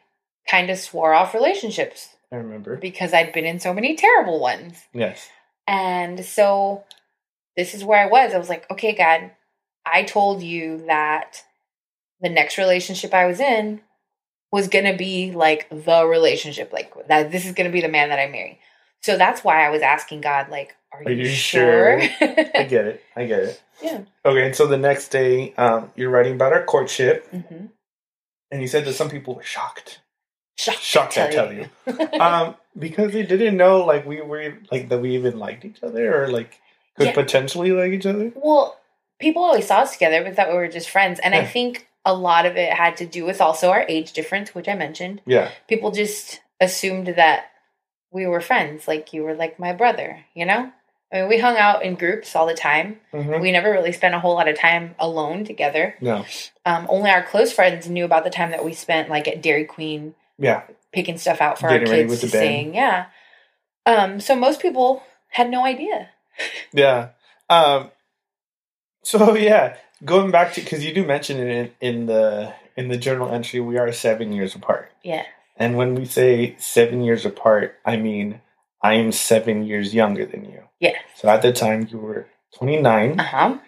kind 0.49 0.71
of 0.71 0.78
swore 0.78 1.12
off 1.12 1.35
relationships 1.35 2.16
I 2.33 2.37
remember. 2.37 2.76
because 2.76 3.12
I'd 3.12 3.33
been 3.33 3.45
in 3.45 3.61
so 3.61 3.75
many 3.75 3.97
terrible 3.97 4.40
ones. 4.40 4.85
Yes. 4.95 5.28
And 5.66 6.25
so 6.25 6.85
this 7.57 7.75
is 7.75 7.85
where 7.85 7.99
I 8.02 8.07
was. 8.09 8.33
I 8.33 8.38
was 8.38 8.49
like, 8.49 8.71
okay, 8.71 8.93
God, 8.95 9.31
I 9.85 10.05
told 10.05 10.43
you 10.43 10.87
that 10.87 11.43
the 12.21 12.28
next 12.31 12.57
relationship 12.57 13.12
I 13.12 13.26
was 13.26 13.40
in 13.40 13.81
was 14.52 14.69
going 14.69 14.85
to 14.85 14.97
be 14.97 15.33
like 15.33 15.69
the 15.71 16.07
relationship, 16.07 16.73
like 16.73 16.93
that 17.09 17.31
this 17.33 17.45
is 17.45 17.52
going 17.52 17.66
to 17.69 17.73
be 17.73 17.83
the 17.83 17.88
man 17.88 18.09
that 18.09 18.19
I 18.21 18.26
marry. 18.28 18.61
So 19.07 19.17
that's 19.17 19.45
why 19.45 19.65
I 19.65 19.71
was 19.71 19.83
asking 19.83 20.23
God, 20.23 20.49
like, 20.51 20.75
are, 20.93 21.01
Are 21.07 21.13
you, 21.13 21.23
you 21.23 21.29
sure? 21.29 22.01
I 22.01 22.67
get 22.69 22.87
it. 22.87 23.05
I 23.15 23.25
get 23.25 23.39
it. 23.45 23.63
yeah. 23.81 24.01
Okay, 24.25 24.45
and 24.47 24.57
so 24.57 24.67
the 24.67 24.77
next 24.77 25.11
day, 25.11 25.55
um, 25.55 25.93
you're 25.95 26.11
writing 26.11 26.35
about 26.35 26.53
our 26.53 26.65
courtship, 26.65 27.25
hmm 27.31 27.67
and 28.51 28.61
you 28.63 28.67
said 28.69 28.85
that 28.85 28.95
some 28.95 29.09
people 29.09 29.35
were 29.37 29.43
shocked. 29.45 30.01
Shocked, 30.57 30.81
Shocked, 30.81 31.19
I 31.19 31.31
tell 31.31 31.53
you. 31.53 31.69
um, 32.21 32.57
because 32.77 33.13
they 33.13 33.23
didn't 33.25 33.57
know 33.57 33.85
like 33.85 34.07
we 34.07 34.21
were 34.23 34.59
like 34.73 34.89
that 34.89 34.99
we 34.99 35.15
even 35.15 35.39
liked 35.39 35.65
each 35.65 35.83
other 35.85 36.23
or 36.25 36.29
like 36.29 36.61
could 36.97 37.07
Yeah. 37.09 37.13
potentially 37.15 37.71
like 37.73 37.93
each 37.93 38.07
other. 38.07 38.33
Well, 38.35 38.77
people 39.21 39.43
always 39.45 39.67
saw 39.69 39.79
us 39.81 39.93
together, 39.93 40.23
but 40.25 40.35
thought 40.35 40.49
we 40.49 40.55
were 40.55 40.69
just 40.69 40.91
friends. 40.91 41.21
And 41.21 41.35
I 41.35 41.45
think 41.45 41.89
a 42.05 42.15
lot 42.15 42.47
of 42.47 42.57
it 42.57 42.73
had 42.73 42.97
to 42.99 43.07
do 43.07 43.25
with 43.25 43.41
also 43.41 43.71
our 43.71 43.85
age 43.89 44.13
difference, 44.13 44.55
which 44.55 44.69
I 44.69 44.75
mentioned. 44.75 45.23
Yeah. 45.27 45.51
people 45.69 45.91
just 45.93 46.41
assumed 46.61 47.09
that 47.09 47.51
we 48.11 48.27
were 48.27 48.41
friends. 48.41 48.87
Like 48.89 49.13
you 49.13 49.23
were 49.23 49.35
like 49.35 49.59
my 49.59 49.73
brother, 49.73 50.25
you 50.35 50.47
know? 50.47 50.71
I 51.13 51.21
mean, 51.21 51.29
we 51.29 51.39
hung 51.39 51.57
out 51.57 51.85
in 51.85 51.95
groups 51.95 52.35
all 52.35 52.47
the 52.47 52.55
time. 52.55 52.99
hmm 53.13 53.41
We 53.41 53.53
never 53.53 53.71
really 53.71 53.93
spent 53.93 54.15
a 54.15 54.19
whole 54.21 54.35
lot 54.35 54.49
of 54.49 54.59
time 54.59 54.95
alone 54.99 55.45
together. 55.45 55.95
No. 56.01 56.25
Um, 56.65 56.87
only 56.89 57.11
our 57.11 57.23
close 57.23 57.53
friends 57.53 57.89
knew 57.89 58.05
about 58.05 58.25
the 58.25 58.31
time 58.31 58.51
that 58.51 58.65
we 58.65 58.73
spent 58.75 59.09
like 59.09 59.29
at 59.29 59.41
Dairy 59.43 59.65
Queen 59.65 60.15
Yeah. 60.39 60.63
picking 60.93 61.17
stuff 61.19 61.41
out 61.41 61.59
for 61.61 61.69
Getting 61.69 61.89
our 61.89 61.95
kids 61.95 62.21
to 62.21 62.29
sing. 62.29 62.75
Yeah. 62.75 63.07
Um, 63.87 64.19
so 64.19 64.35
most 64.35 64.61
people 64.61 65.03
had 65.29 65.49
no 65.51 65.65
idea. 65.65 66.11
Yeah. 66.73 67.11
Um. 67.49 67.91
So 69.03 69.37
yeah, 69.37 69.77
going 70.05 70.31
back 70.31 70.53
to 70.55 70.61
because 70.61 70.85
you 70.85 70.93
do 70.93 71.07
mention 71.07 71.39
it 71.39 71.73
in, 71.81 71.89
in 71.89 72.07
the 72.07 72.53
in 72.77 72.89
the 72.89 72.99
journal 72.99 73.31
entry, 73.31 73.61
we 73.61 73.79
are 73.79 73.91
seven 73.93 74.33
years 74.33 74.55
apart. 74.55 74.91
Yeah. 75.03 75.25
And 75.57 75.77
when 75.77 75.95
we 75.95 76.05
say 76.05 76.55
seven 76.59 77.03
years 77.03 77.25
apart, 77.25 77.77
I 77.85 77.97
mean 77.97 78.41
I 78.83 78.95
am 78.95 79.13
seven 79.13 79.65
years 79.65 79.95
younger 79.95 80.27
than 80.27 80.45
you. 80.45 80.63
Yeah. 80.81 80.97
So 81.17 81.29
at 81.29 81.43
the 81.43 81.53
time 81.53 81.89
you 81.91 81.99
were 81.99 82.29
29 82.59 83.19
Uh 83.19 83.23
huh. 83.23 83.59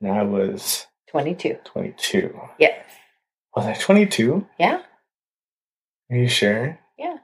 and 0.00 0.12
I 0.12 0.22
was 0.22 0.86
22. 1.10 1.58
22. 1.64 2.38
Yes. 2.58 2.84
Was 3.56 3.66
I 3.66 3.72
22? 3.74 4.46
Yeah. 4.58 4.82
Are 6.10 6.16
you 6.16 6.28
sure? 6.28 6.78
Yeah. 6.98 7.16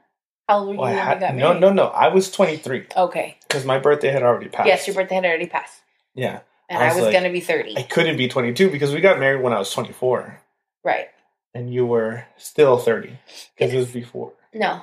How 0.49 0.59
old 0.59 0.67
were 0.67 0.73
you 0.73 0.79
Well, 0.79 0.87
I 0.89 0.91
when 0.95 1.03
had- 1.03 1.13
you 1.15 1.19
got 1.21 1.35
no, 1.35 1.47
married? 1.49 1.61
no, 1.61 1.73
no. 1.73 1.85
I 1.87 2.07
was 2.09 2.31
23 2.31 2.87
Okay. 2.97 3.37
because 3.47 3.65
my 3.65 3.79
birthday 3.79 4.09
had 4.11 4.23
already 4.23 4.49
passed. 4.49 4.67
Yes, 4.67 4.87
your 4.87 4.95
birthday 4.95 5.15
had 5.15 5.25
already 5.25 5.47
passed. 5.47 5.81
Yeah. 6.15 6.39
And 6.69 6.79
I 6.81 6.85
I 6.85 6.87
was 6.87 6.95
was, 6.95 7.03
like- 7.05 7.11
going 7.13 7.23
to 7.25 7.29
be 7.29 7.41
30. 7.41 7.77
I 7.77 7.83
couldn't 7.83 8.17
be 8.17 8.27
22 8.27 8.69
because 8.71 8.91
we 8.93 9.01
got 9.01 9.19
married 9.19 9.41
when 9.43 9.53
I 9.53 9.59
was 9.59 9.71
24 9.71 10.41
right. 10.83 11.07
And 11.55 11.73
you 11.73 11.85
were 11.87 12.25
still 12.37 12.77
30 12.77 13.17
because 13.57 13.73
it 13.73 13.77
was 13.77 13.91
before. 13.91 14.33
No, 14.53 14.81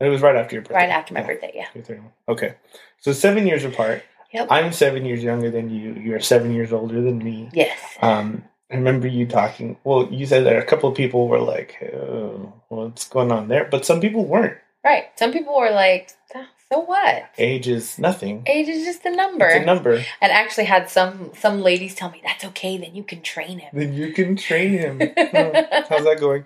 It 0.00 0.08
was 0.08 0.22
right 0.22 0.36
after 0.36 0.54
your 0.54 0.62
birthday. 0.62 0.74
right 0.76 0.88
after 0.90 1.12
my 1.12 1.20
Yeah, 1.20 1.26
birthday. 1.26 1.52
Yeah. 1.54 1.66
you're 1.74 1.84
31. 1.84 2.12
Okay. 2.28 2.54
So 3.00 3.12
seven 3.12 3.46
years 3.46 3.64
apart. 3.64 4.02
Yep. 4.32 4.48
I'm 4.50 4.72
seven 4.72 5.04
years 5.04 5.22
younger 5.22 5.50
than 5.50 5.70
you. 5.70 5.94
You're 5.94 6.20
seven 6.20 6.52
years 6.54 6.72
older 6.72 7.00
than 7.02 7.18
me. 7.18 7.48
Yes. 7.52 7.78
Um, 8.02 8.44
I 8.70 8.74
remember 8.76 9.06
you 9.06 9.26
talking. 9.26 9.76
Well, 9.84 10.08
you 10.10 10.26
said 10.26 10.44
that 10.46 10.56
a 10.56 10.64
couple 10.64 10.88
of 10.88 10.96
people 10.96 11.28
were 11.28 11.38
like, 11.38 11.76
oh, 11.94 12.52
"What's 12.68 13.08
going 13.08 13.30
on 13.30 13.46
there?" 13.48 13.64
But 13.70 13.84
some 13.84 14.00
people 14.00 14.24
weren't. 14.24 14.58
Right. 14.84 15.04
Some 15.16 15.32
people 15.32 15.56
were 15.56 15.70
like, 15.70 16.10
"Ah, 16.34 16.48
so 16.72 16.80
what? 16.80 17.30
Age 17.38 17.68
is 17.68 17.98
nothing. 17.98 18.42
Age 18.46 18.68
is 18.68 18.84
just 18.84 19.04
a 19.04 19.14
number. 19.14 19.46
It's 19.46 19.62
a 19.62 19.64
number. 19.66 19.94
and 20.20 20.32
actually 20.32 20.64
had 20.64 20.90
some 20.90 21.30
some 21.38 21.62
ladies 21.62 21.94
tell 21.94 22.10
me 22.10 22.20
that's 22.24 22.44
okay, 22.46 22.76
then 22.78 22.94
you 22.94 23.04
can 23.04 23.22
train 23.22 23.58
him. 23.58 23.70
Then 23.72 23.92
you 23.94 24.12
can 24.12 24.36
train 24.36 24.72
him. 24.72 24.98
How's 25.16 26.04
that 26.04 26.16
going? 26.20 26.44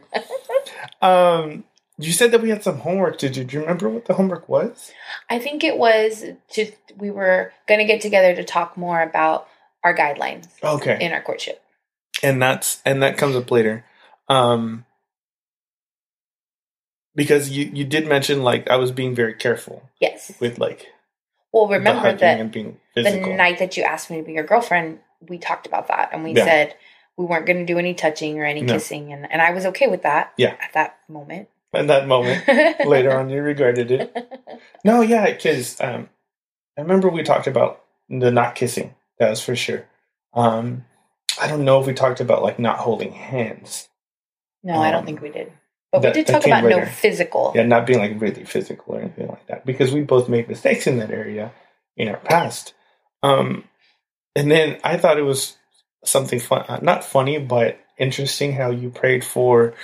Um, 1.02 1.64
you 1.98 2.12
said 2.12 2.30
that 2.32 2.40
we 2.42 2.50
had 2.50 2.62
some 2.62 2.78
homework 2.78 3.18
to 3.18 3.28
do. 3.28 3.44
Do 3.44 3.54
you 3.56 3.60
remember 3.60 3.88
what 3.88 4.06
the 4.06 4.14
homework 4.14 4.48
was? 4.48 4.90
I 5.28 5.38
think 5.38 5.64
it 5.64 5.76
was 5.78 6.24
to 6.52 6.72
we 6.96 7.10
were 7.10 7.52
gonna 7.66 7.84
get 7.86 8.00
together 8.00 8.34
to 8.34 8.44
talk 8.44 8.76
more 8.76 9.00
about 9.02 9.46
our 9.84 9.94
guidelines 9.96 10.46
Okay, 10.62 10.98
in 11.00 11.12
our 11.12 11.22
courtship. 11.22 11.62
and 12.22 12.40
that's 12.42 12.80
and 12.84 13.02
that 13.02 13.16
comes 13.18 13.36
up 13.36 13.50
later. 13.50 13.84
Um, 14.28 14.84
because 17.14 17.50
you 17.50 17.70
you 17.72 17.84
did 17.84 18.06
mention 18.06 18.42
like 18.42 18.68
I 18.70 18.76
was 18.76 18.92
being 18.92 19.14
very 19.14 19.34
careful 19.34 19.82
Yes. 20.00 20.32
with 20.40 20.58
like 20.58 20.86
Well 21.52 21.68
remember 21.68 22.12
that 22.12 22.52
the 22.94 23.34
night 23.36 23.58
that 23.58 23.76
you 23.76 23.82
asked 23.82 24.10
me 24.10 24.18
to 24.18 24.22
be 24.22 24.32
your 24.32 24.44
girlfriend, 24.44 25.00
we 25.20 25.38
talked 25.38 25.66
about 25.66 25.88
that 25.88 26.10
and 26.12 26.22
we 26.24 26.32
Yeah. 26.32 26.44
said 26.44 26.76
we 27.16 27.24
weren't 27.26 27.46
going 27.46 27.58
to 27.58 27.66
do 27.66 27.78
any 27.78 27.92
touching 27.94 28.38
or 28.38 28.44
any 28.44 28.62
No. 28.62 28.72
kissing, 28.74 29.12
and 29.12 29.30
and 29.30 29.42
I 29.42 29.50
was 29.50 29.66
okay 29.66 29.88
with 29.88 30.02
that. 30.02 30.32
Yeah. 30.36 30.54
at 30.60 30.72
that 30.74 30.98
moment. 31.08 31.48
In 31.72 31.86
that 31.88 32.08
moment, 32.08 32.48
later 32.86 33.16
on, 33.16 33.30
you 33.30 33.42
regretted 33.42 33.90
it. 33.90 34.16
No, 34.84 35.02
yeah, 35.02 35.26
because 35.30 35.78
um, 35.80 36.08
I 36.78 36.80
remember 36.80 37.08
we 37.10 37.22
talked 37.22 37.46
about 37.46 37.84
the 38.08 38.30
not 38.30 38.54
kissing. 38.54 38.94
That 39.18 39.28
was 39.30 39.42
for 39.42 39.54
sure. 39.54 39.84
Um, 40.32 40.86
I 41.40 41.46
don't 41.48 41.64
know 41.66 41.80
if 41.80 41.86
we 41.86 41.92
talked 41.92 42.20
about 42.20 42.42
like 42.42 42.58
not 42.58 42.78
holding 42.78 43.12
hands. 43.12 43.88
No, 44.62 44.74
I 44.80 44.90
don't 44.90 45.00
Um, 45.00 45.06
think 45.06 45.20
we 45.20 45.28
did. 45.28 45.52
But 45.92 46.02
that- 46.02 46.14
we 46.14 46.22
did 46.22 46.32
talk 46.32 46.46
about 46.46 46.64
no 46.64 46.84
physical. 46.84 47.52
Yeah, 47.54 47.64
not 47.64 47.86
being 47.86 47.98
like 47.98 48.20
really 48.20 48.44
physical 48.44 48.94
or 48.94 49.00
anything 49.00 49.28
like 49.28 49.46
that 49.48 49.66
because 49.66 49.92
we 49.92 50.02
both 50.02 50.28
made 50.28 50.48
mistakes 50.48 50.86
in 50.86 50.98
that 50.98 51.10
area 51.10 51.52
in 51.96 52.08
our 52.08 52.18
past. 52.18 52.74
Um, 53.22 53.64
and 54.36 54.50
then 54.50 54.78
I 54.84 54.96
thought 54.96 55.18
it 55.18 55.22
was 55.22 55.56
something 56.04 56.38
fun, 56.40 56.64
uh, 56.68 56.78
not 56.80 57.04
funny, 57.04 57.38
but 57.38 57.78
interesting 57.98 58.52
how 58.52 58.70
you 58.70 58.90
prayed 58.90 59.24
for 59.24 59.74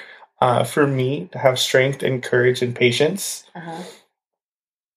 uh, 0.40 0.64
for 0.64 0.86
me 0.86 1.28
to 1.32 1.38
have 1.38 1.58
strength 1.58 2.02
and 2.02 2.22
courage 2.22 2.62
and 2.62 2.74
patience. 2.74 3.44
Uh-huh. 3.54 3.82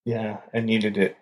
Yeah, 0.06 0.38
I 0.54 0.60
needed 0.60 0.98
it. 0.98 1.18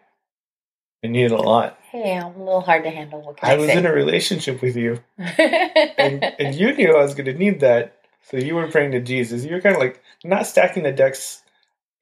I 1.03 1.07
needed 1.07 1.31
a 1.31 1.37
lot. 1.37 1.77
Hey, 1.91 2.17
I'm 2.17 2.35
a 2.35 2.39
little 2.39 2.61
hard 2.61 2.83
to 2.83 2.89
handle. 2.89 3.35
I 3.41 3.53
I, 3.53 3.57
was 3.57 3.69
in 3.69 3.85
a 3.85 3.93
relationship 3.93 4.61
with 4.61 4.75
you, 4.75 4.99
and, 5.17 6.23
and 6.39 6.55
you 6.55 6.73
knew 6.73 6.95
I 6.95 7.01
was 7.01 7.13
going 7.13 7.25
to 7.25 7.33
need 7.33 7.59
that. 7.61 7.96
So 8.29 8.37
you 8.37 8.55
were 8.55 8.69
praying 8.69 8.91
to 8.91 8.99
Jesus. 8.99 9.45
You're 9.45 9.61
kind 9.61 9.75
of 9.75 9.81
like 9.81 10.01
not 10.23 10.45
stacking 10.45 10.83
the 10.83 10.91
decks 10.91 11.41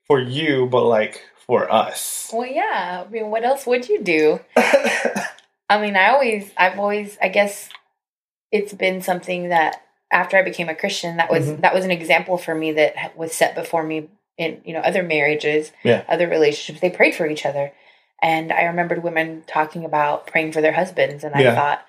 for 0.07 0.19
you, 0.19 0.65
but 0.67 0.83
like 0.85 1.21
for 1.45 1.71
us. 1.71 2.31
well, 2.33 2.47
yeah. 2.47 3.03
I 3.05 3.11
mean, 3.11 3.29
what 3.29 3.43
else 3.43 3.65
would 3.67 3.87
you 3.87 4.01
do? 4.01 4.39
I 4.57 5.81
mean, 5.81 5.95
I 5.95 6.09
always, 6.09 6.51
I've 6.57 6.79
always, 6.79 7.17
I 7.21 7.29
guess, 7.29 7.69
it's 8.51 8.73
been 8.73 9.01
something 9.01 9.49
that 9.49 9.81
after 10.11 10.37
I 10.37 10.41
became 10.43 10.69
a 10.69 10.75
Christian, 10.75 11.17
that 11.17 11.29
was 11.31 11.47
Mhm. 11.47 11.61
that 11.61 11.73
was 11.73 11.85
an 11.85 11.91
example 11.91 12.37
for 12.37 12.55
me 12.55 12.71
that 12.73 13.17
was 13.17 13.33
set 13.33 13.55
before 13.55 13.83
me 13.83 14.09
in 14.37 14.61
you 14.65 14.73
know 14.73 14.79
other 14.81 15.03
marriages, 15.03 15.71
Yeah. 15.83 16.03
other 16.07 16.27
relationships. 16.27 16.79
They 16.79 16.89
prayed 16.89 17.15
for 17.15 17.27
each 17.27 17.45
other, 17.45 17.71
and 18.21 18.51
I 18.51 18.63
remembered 18.65 19.03
women 19.03 19.43
talking 19.47 19.83
about 19.85 20.27
praying 20.27 20.51
for 20.53 20.61
their 20.61 20.73
husbands, 20.73 21.23
and 21.23 21.35
I 21.35 21.53
thought, 21.55 21.85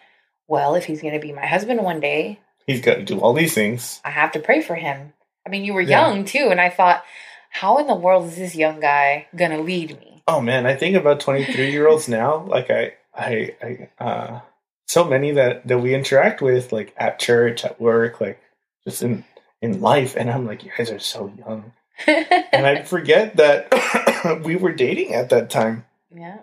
well, 0.48 0.74
if 0.74 0.84
he's 0.86 1.02
going 1.02 1.14
to 1.14 1.20
be 1.20 1.32
my 1.32 1.46
husband 1.46 1.82
one 1.82 2.00
day, 2.00 2.40
He's 2.66 2.80
got 2.80 2.96
to 2.96 3.02
do 3.04 3.20
all 3.20 3.32
these 3.32 3.54
things. 3.54 4.00
I 4.04 4.10
have 4.10 4.32
to 4.32 4.40
pray 4.40 4.60
for 4.62 4.74
him. 4.74 5.12
I 5.46 5.50
mean, 5.50 5.64
you 5.64 5.72
were 5.74 5.80
Yeah. 5.82 6.08
young 6.08 6.24
too, 6.24 6.48
and 6.50 6.60
I 6.60 6.68
thought, 6.70 7.04
how 7.50 7.78
in 7.78 7.86
the 7.86 7.94
world 7.94 8.26
is 8.26 8.36
this 8.36 8.54
young 8.56 8.80
guy 8.80 9.28
going 9.36 9.52
to 9.52 9.60
lead 9.62 9.98
me? 10.00 10.22
Oh 10.28 10.40
man, 10.40 10.66
I 10.66 10.74
think 10.74 10.96
about 10.96 11.20
twenty 11.20 11.44
three 11.44 11.70
year 11.70 11.86
olds 11.86 12.08
now. 12.08 12.38
Like 12.38 12.68
I, 12.70 12.94
I, 13.14 13.54
I, 13.62 14.04
uh, 14.04 14.40
so 14.88 15.04
many 15.04 15.30
that 15.32 15.66
that 15.68 15.78
we 15.78 15.94
interact 15.94 16.42
with, 16.42 16.72
like 16.72 16.92
at 16.96 17.20
church, 17.20 17.64
at 17.64 17.80
work, 17.80 18.20
like 18.20 18.40
just 18.84 19.02
in 19.02 19.24
in 19.62 19.80
life, 19.80 20.16
and 20.16 20.28
I'm 20.28 20.44
like, 20.44 20.64
you 20.64 20.72
guys 20.76 20.90
are 20.90 20.98
so 20.98 21.32
young, 21.38 21.72
and 22.06 22.66
I 22.66 22.82
forget 22.84 23.36
that 23.36 24.40
we 24.44 24.56
were 24.56 24.72
dating 24.72 25.14
at 25.14 25.30
that 25.30 25.48
time. 25.48 25.84
yeah, 26.12 26.38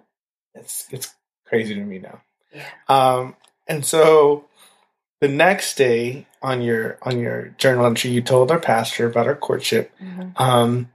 It's 0.56 0.86
it's 0.89 1.13
crazy 1.46 1.75
to 1.75 1.82
me 1.82 2.00
now. 2.00 2.22
yeah. 2.53 2.63
Um, 2.88 3.36
and 3.68 3.86
so 3.86 4.46
the 5.24 5.30
next 5.30 5.77
day 5.77 6.27
on 6.42 6.62
your 6.62 6.98
on 7.01 7.18
your 7.18 7.56
journal 7.58 7.86
entry, 7.86 8.12
you 8.12 8.22
told 8.22 8.51
our 8.51 8.60
pastor 8.60 9.08
about 9.08 9.25
our 9.25 9.36
courtship. 9.36 9.89
Mhm. 10.03 10.38
Um, 10.39 10.92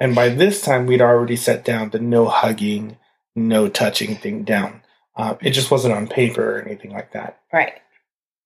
and 0.00 0.14
by 0.14 0.30
this 0.30 0.62
time, 0.62 0.86
we'd 0.86 1.02
already 1.02 1.36
set 1.36 1.62
down 1.62 1.90
the 1.90 1.98
no 1.98 2.24
hugging, 2.26 2.96
no 3.34 3.68
touching 3.68 4.16
thing 4.16 4.44
down. 4.44 4.80
Um, 5.14 5.36
it 5.42 5.50
just 5.50 5.70
wasn't 5.70 5.92
on 5.94 6.08
paper 6.08 6.56
or 6.58 6.62
anything 6.62 6.90
like 6.92 7.12
that. 7.12 7.38
Right. 7.52 7.74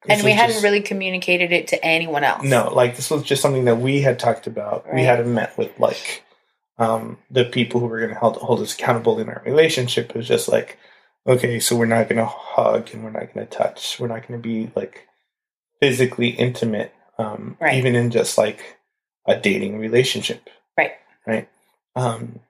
This 0.04 0.16
and 0.16 0.24
we 0.24 0.32
hadn't 0.32 0.54
just- 0.54 0.64
really 0.64 0.80
communicated 0.80 1.52
it 1.52 1.68
to 1.68 1.84
anyone 1.84 2.24
else. 2.24 2.42
no, 2.42 2.72
like 2.74 2.96
this 2.96 3.08
was 3.10 3.22
just 3.22 3.40
something 3.42 3.66
that 3.66 3.76
we 3.78 4.00
had 4.00 4.18
talked 4.18 4.48
about. 4.48 4.92
We 4.92 5.04
hadn't 5.04 5.32
met 5.32 5.56
with 5.56 5.70
like 5.78 6.24
um, 6.78 7.18
the 7.30 7.44
people 7.44 7.78
who 7.78 7.86
were 7.86 8.00
going 8.00 8.14
to 8.14 8.18
hold, 8.18 8.36
hold 8.38 8.60
us 8.60 8.74
accountable 8.74 9.20
in 9.20 9.28
our 9.28 9.42
relationship. 9.44 10.10
It 10.10 10.16
was 10.16 10.26
just 10.26 10.48
like, 10.48 10.78
okay, 11.26 11.60
so 11.60 11.76
we're 11.76 11.84
not 11.86 12.08
going 12.08 12.16
to 12.16 12.24
hug 12.24 12.90
and 12.92 13.04
we're 13.04 13.10
not 13.10 13.32
going 13.32 13.46
to 13.46 13.56
touch. 13.56 14.00
We're 14.00 14.08
not 14.08 14.26
going 14.26 14.40
to 14.40 14.48
be 14.48 14.72
like 14.74 15.06
physically 15.80 16.28
intimate, 16.28 16.94
um, 17.18 17.56
Right. 17.60 17.74
even 17.74 17.94
in 17.94 18.10
just 18.10 18.36
like 18.38 18.78
a 19.26 19.36
dating 19.36 19.78
relationship. 19.78 20.48
Right. 20.76 20.92
Right. 21.26 21.48
Um, 21.96 22.40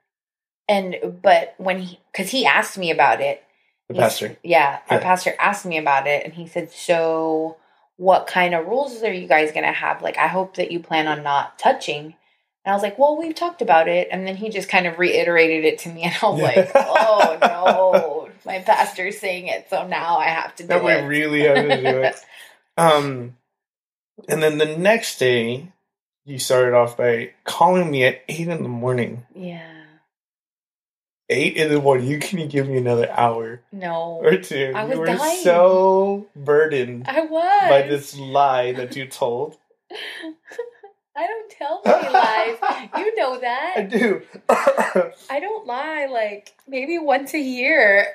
And 0.67 1.19
but 1.21 1.55
when 1.57 1.79
he, 1.79 1.99
because 2.11 2.29
he 2.29 2.45
asked 2.45 2.77
me 2.77 2.91
about 2.91 3.19
it, 3.19 3.43
the 3.89 3.95
pastor. 3.95 4.37
Yeah, 4.43 4.79
our 4.89 4.97
Yeah. 4.97 5.03
pastor 5.03 5.35
asked 5.37 5.65
me 5.65 5.77
about 5.77 6.07
it, 6.07 6.23
and 6.23 6.33
he 6.33 6.47
said, 6.47 6.71
"So, 6.71 7.57
what 7.97 8.25
kind 8.25 8.53
of 8.55 8.65
rules 8.67 9.03
are 9.03 9.11
you 9.11 9.27
guys 9.27 9.51
going 9.51 9.65
to 9.65 9.71
have? 9.73 10.01
Like, 10.01 10.17
I 10.17 10.27
hope 10.27 10.55
that 10.55 10.71
you 10.71 10.79
plan 10.79 11.07
on 11.07 11.23
not 11.23 11.59
touching." 11.59 12.15
And 12.63 12.71
I 12.71 12.73
was 12.73 12.83
like, 12.83 12.97
"Well, 12.97 13.17
we've 13.17 13.35
talked 13.35 13.61
about 13.61 13.89
it." 13.89 14.07
And 14.11 14.25
then 14.25 14.37
he 14.37 14.47
just 14.49 14.69
kind 14.69 14.87
of 14.87 14.97
reiterated 14.97 15.65
it 15.65 15.79
to 15.79 15.89
me, 15.89 16.03
and 16.03 16.13
I 16.21 16.25
was 16.29 16.39
like, 16.41 16.71
"Oh 16.73 17.37
no, 17.41 18.29
my 18.45 18.59
pastor's 18.59 19.19
saying 19.19 19.47
it, 19.47 19.67
so 19.69 19.85
now 19.85 20.17
I 20.17 20.27
have 20.27 20.55
to 20.55 20.63
do 20.63 20.67
it 20.67 20.79
That 20.79 20.83
we 21.03 21.07
really 21.07 21.41
have 21.41 21.55
to 21.57 21.81
do 21.81 21.97
it. 22.03 22.15
Um, 22.81 23.37
and 24.27 24.41
then 24.41 24.57
the 24.57 24.77
next 24.77 25.19
day, 25.19 25.71
you 26.25 26.39
started 26.39 26.73
off 26.75 26.97
by 26.97 27.31
calling 27.43 27.89
me 27.91 28.03
at 28.05 28.21
eight 28.27 28.47
in 28.47 28.63
the 28.63 28.69
morning. 28.69 29.25
yeah, 29.35 29.67
Eight 31.29 31.55
in 31.55 31.71
the 31.71 31.79
morning. 31.81 32.07
You 32.07 32.19
can 32.19 32.47
give 32.49 32.67
me 32.67 32.77
another 32.77 33.09
hour 33.09 33.61
no, 33.71 34.19
or 34.21 34.37
two. 34.37 34.73
I 34.75 34.83
was 34.83 34.93
you 34.95 34.99
were 34.99 35.05
dying. 35.05 35.43
so 35.43 36.27
burdened 36.35 37.05
I 37.07 37.21
was 37.21 37.69
by 37.69 37.83
this 37.87 38.17
lie 38.17 38.73
that 38.73 38.95
you 38.97 39.05
told. 39.07 39.57
I 41.15 41.27
don't 41.27 41.51
tell 41.51 41.81
many 41.85 42.09
lies. 42.09 42.57
You 42.97 43.15
know 43.15 43.39
that. 43.39 43.73
I 43.77 43.81
do. 43.83 44.21
I 45.29 45.39
don't 45.39 45.65
lie 45.65 46.07
like 46.11 46.53
maybe 46.67 46.97
once 46.97 47.33
a 47.33 47.39
year. 47.39 48.07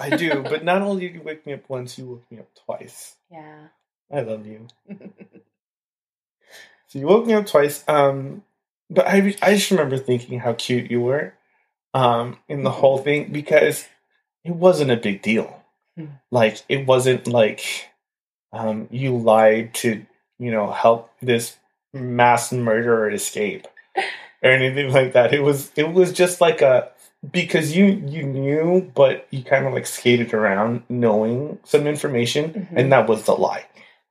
I 0.00 0.10
do. 0.16 0.42
But 0.42 0.64
not 0.64 0.82
only 0.88 1.06
did 1.06 1.14
you 1.14 1.22
wake 1.22 1.46
me 1.46 1.52
up 1.52 1.68
once, 1.68 1.96
you 1.96 2.06
woke 2.06 2.24
me 2.30 2.38
up 2.38 2.48
twice. 2.66 3.14
Yeah. 3.30 3.68
I 4.12 4.20
love 4.20 4.46
you. 4.46 4.66
So 6.88 6.98
you 6.98 7.06
woke 7.06 7.26
me 7.26 7.34
up 7.34 7.46
twice. 7.46 7.84
Um, 7.88 8.44
but 8.90 9.06
I 9.06 9.34
I 9.42 9.54
just 9.54 9.70
remember 9.70 9.96
thinking 9.98 10.38
how 10.40 10.52
cute 10.52 10.90
you 10.90 11.00
were, 11.00 11.34
um, 11.94 12.38
in 12.48 12.62
the 12.62 12.70
whole 12.70 12.98
thing 12.98 13.32
because 13.32 13.86
it 14.44 14.52
wasn't 14.54 14.90
a 14.90 14.96
big 14.96 15.22
deal. 15.22 15.62
Mhm. 15.98 16.20
Like 16.30 16.62
it 16.68 16.86
wasn't 16.86 17.26
like 17.26 17.90
um, 18.52 18.88
you 18.90 19.16
lied 19.16 19.74
to 19.74 20.04
you 20.38 20.50
know 20.50 20.70
help 20.70 21.10
this 21.20 21.56
mass 21.92 22.52
murderer 22.52 23.10
escape 23.10 23.66
or 24.42 24.50
anything 24.50 24.92
like 24.92 25.14
that. 25.14 25.32
It 25.34 25.40
was 25.40 25.72
it 25.76 25.92
was 25.92 26.12
just 26.12 26.40
like 26.40 26.60
a 26.62 26.90
because 27.32 27.74
you 27.76 27.86
you 28.06 28.22
knew, 28.22 28.92
but 28.94 29.26
you 29.30 29.42
kind 29.42 29.66
of 29.66 29.72
like 29.72 29.86
skated 29.86 30.34
around 30.34 30.82
knowing 30.88 31.58
some 31.64 31.86
information, 31.86 32.52
Mhm. 32.52 32.68
and 32.76 32.92
that 32.92 33.08
was 33.08 33.24
the 33.24 33.34
lie. 33.34 33.64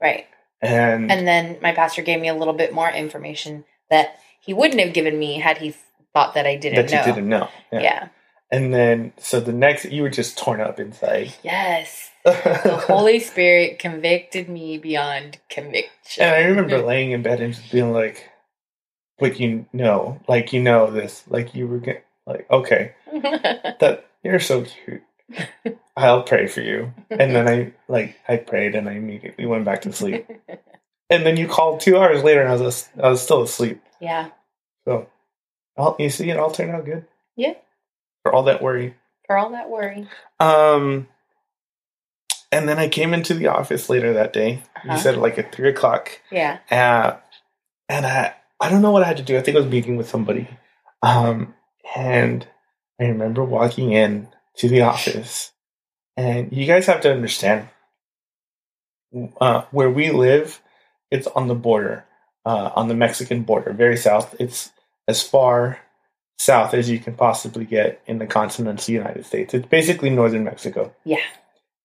Right. 0.04 0.28
And, 0.62 1.12
And 1.12 1.26
then 1.28 1.58
my 1.62 1.72
pastor 1.72 2.02
gave 2.02 2.20
me 2.22 2.28
a 2.28 2.36
little 2.36 2.54
bit 2.54 2.74
more 2.74 2.90
information 2.90 3.66
that 3.90 4.20
he 4.42 4.54
wouldn't 4.54 4.82
have 4.82 4.94
given 4.94 5.18
me 5.18 5.40
had 5.40 5.58
he 5.58 5.74
thought 6.14 6.36
that 6.36 6.46
I 6.46 6.58
didn't 6.58 6.76
that 6.86 6.92
you 6.92 6.98
know. 6.98 7.06
didn't 7.06 7.30
know. 7.30 7.50
Yeah. 7.72 8.10
And 8.52 8.72
then, 8.72 9.14
so 9.18 9.40
the 9.40 9.52
next, 9.52 9.86
you 9.86 10.04
were 10.04 10.10
just 10.12 10.38
torn 10.38 10.62
up 10.62 10.80
inside. 10.80 11.34
Yes. 11.44 12.12
The 12.24 12.82
Holy 12.88 13.20
Spirit 13.20 13.80
convicted 13.80 14.48
me 14.48 14.78
beyond 14.78 15.40
conviction. 15.50 16.24
and 16.24 16.34
I 16.36 16.44
remember 16.44 16.82
laying 16.82 17.12
in 17.12 17.22
bed 17.22 17.42
and 17.42 17.54
just 17.54 17.70
being 17.70 17.92
like, 17.92 18.30
"But 19.20 19.42
you 19.42 19.66
know, 19.74 20.22
like 20.30 20.54
you 20.54 20.62
know 20.62 20.90
this, 20.90 21.24
like 21.28 21.54
you 21.54 21.68
were 21.68 21.80
get, 21.80 22.06
like, 22.26 22.50
okay, 22.50 22.94
that 23.12 24.06
you're 24.24 24.40
so 24.40 24.64
cute. 24.64 25.02
I'll 25.96 26.24
pray 26.24 26.48
for 26.48 26.62
you." 26.62 26.94
And 27.10 27.36
then 27.36 27.48
I 27.48 27.74
like 27.88 28.18
I 28.28 28.38
prayed 28.38 28.76
and 28.76 28.88
I 28.90 28.94
immediately 28.94 29.46
went 29.46 29.66
back 29.66 29.82
to 29.84 29.94
sleep. 29.94 30.28
And 31.10 31.26
then 31.26 31.38
you 31.38 31.48
called 31.48 31.80
two 31.82 31.98
hours 31.98 32.24
later, 32.24 32.42
and 32.42 32.50
I 32.50 32.56
was 32.56 32.90
I 33.02 33.10
was 33.10 33.22
still 33.22 33.42
asleep. 33.44 33.82
yeah. 34.02 34.30
So, 34.86 35.08
all, 35.78 35.96
you 35.98 36.10
see, 36.10 36.30
it 36.30 36.38
all 36.38 36.52
turned 36.52 36.72
out 36.72 36.84
good. 36.86 37.06
Yeah. 37.38 37.54
For 38.24 38.34
all 38.34 38.44
that 38.44 38.62
worry. 38.62 38.96
For 39.28 39.38
all 39.38 39.52
that 39.52 39.70
worry. 39.70 40.10
Um, 40.42 41.08
and 42.52 42.68
then 42.68 42.78
I 42.80 42.90
came 42.90 43.14
into 43.14 43.34
the 43.34 43.48
office 43.48 43.90
later 43.90 44.12
that 44.14 44.34
day. 44.34 44.62
You 44.84 44.92
Uh-huh. 44.92 44.98
said 44.98 45.16
like 45.18 45.40
at 45.40 45.54
three 45.56 45.70
o'clock. 45.70 46.20
Yeah. 46.32 46.60
Uh, 46.70 47.16
and 47.88 48.06
I, 48.06 48.34
I 48.60 48.70
don't 48.70 48.82
know 48.82 48.92
what 48.92 49.04
I 49.04 49.08
had 49.08 49.18
to 49.18 49.24
do. 49.24 49.38
I 49.38 49.42
think 49.42 49.56
I 49.56 49.62
was 49.62 49.70
meeting 49.70 49.96
with 49.96 50.10
somebody. 50.10 50.50
Um, 51.02 51.54
and 51.96 52.46
I 53.00 53.06
remember 53.06 53.44
walking 53.46 53.94
in 53.94 54.28
to 54.58 54.68
the 54.68 54.82
office, 54.82 55.53
and 56.18 56.52
you 56.52 56.66
guys 56.66 56.86
have 56.88 57.02
to 57.02 57.12
understand 57.12 57.68
uh, 59.40 59.64
where 59.72 59.90
we 59.90 60.12
live. 60.12 60.62
It's 61.12 61.28
on 61.28 61.48
the 61.48 61.56
border, 61.56 62.06
uh, 62.46 62.72
on 62.76 62.88
the 62.88 62.96
Mexican 62.96 63.44
border, 63.44 63.72
very 63.74 63.98
south. 63.98 64.36
It's 64.40 64.72
as 65.08 65.22
far 65.22 65.80
south 66.40 66.74
as 66.74 66.90
you 66.90 66.98
can 67.00 67.14
possibly 67.16 67.66
get 67.66 68.02
in 68.08 68.18
the 68.18 68.26
continental 68.26 68.92
United 68.94 69.26
States. 69.26 69.54
It's 69.54 69.68
basically 69.68 70.10
northern 70.10 70.44
Mexico 70.44 70.94
Yeah. 71.06 71.18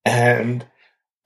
and 0.05 0.65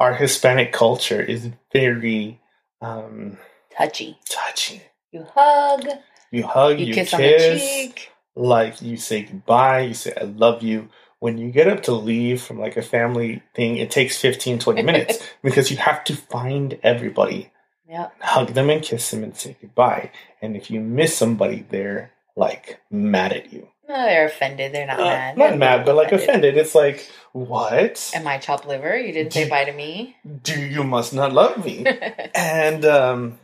our 0.00 0.14
Hispanic 0.14 0.72
culture 0.72 1.20
is 1.22 1.48
very 1.72 2.40
um, 2.80 3.38
Touchy. 3.76 4.18
touchy. 4.28 4.82
You 5.12 5.24
hug. 5.32 5.86
You 6.32 6.42
hug, 6.44 6.80
You, 6.80 6.86
you, 6.86 6.94
kiss, 6.94 7.10
kiss, 7.10 7.14
on 7.14 7.20
the 7.20 7.58
cheek. 7.60 8.10
like 8.34 8.82
you 8.82 8.96
say 8.96 9.22
goodbye, 9.22 9.80
you 9.82 9.94
say 9.94 10.12
I 10.20 10.24
love 10.24 10.62
you. 10.64 10.88
When 11.22 11.38
you 11.38 11.52
get 11.52 11.68
up 11.68 11.84
to 11.84 11.92
leave 11.92 12.42
from 12.42 12.58
like 12.58 12.76
a 12.76 12.82
family 12.82 13.42
thing, 13.54 13.76
it 13.76 13.92
takes 13.92 14.16
15, 14.20 14.58
20 14.58 14.82
minutes 14.82 15.18
because 15.44 15.70
you 15.70 15.76
have 15.76 16.02
to 16.04 16.16
find 16.16 16.76
everybody, 16.82 17.52
Yeah. 17.88 18.08
hug 18.20 18.48
them 18.54 18.68
and 18.70 18.82
kiss 18.82 19.08
them 19.12 19.22
and 19.22 19.36
say 19.36 19.56
goodbye. 19.60 20.10
And 20.42 20.56
if 20.56 20.68
you 20.68 20.80
miss 20.80 21.16
somebody, 21.16 21.64
they're 21.70 22.10
like 22.34 22.80
mad 22.90 23.32
at 23.32 23.52
you. 23.52 23.68
No, 23.88 23.94
they're 23.94 24.26
offended. 24.26 24.72
They're 24.72 24.86
not 24.88 24.98
Uh, 24.98 25.04
mad. 25.04 25.38
not 25.38 25.48
They're 25.50 25.58
mad, 25.58 25.84
but 25.86 25.94
like 25.94 26.10
offended. 26.10 26.56
It's 26.56 26.74
like, 26.74 27.08
what? 27.32 28.10
Am 28.16 28.26
I 28.26 28.38
chopped 28.38 28.66
liver? 28.66 28.98
You 28.98 29.12
didn't 29.12 29.32
say 29.32 29.44
Do- 29.44 29.50
bye 29.50 29.64
to 29.64 29.72
me. 29.72 30.16
Do 30.42 30.60
you 30.60 30.82
must 30.82 31.14
not 31.14 31.32
love 31.32 31.64
me? 31.64 31.86
And 32.34 32.84
um, 32.84 33.38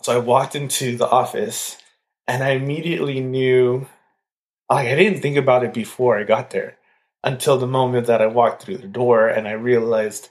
so 0.00 0.14
I 0.14 0.18
walked 0.18 0.56
into 0.56 0.96
the 0.96 1.06
office 1.08 1.76
and 2.26 2.42
I 2.42 2.52
immediately 2.52 3.20
knew, 3.20 3.86
like, 4.70 4.88
I 4.88 4.94
didn't 4.94 5.20
think 5.20 5.36
about 5.36 5.62
it 5.62 5.74
before 5.74 6.18
I 6.18 6.22
got 6.22 6.48
there 6.52 6.76
until 7.24 7.58
the 7.58 7.66
moment 7.66 8.06
that 8.06 8.22
I 8.22 8.26
walked 8.26 8.62
through 8.62 8.78
the 8.78 8.86
door 8.86 9.28
and 9.28 9.46
I 9.48 9.52
realized 9.52 10.28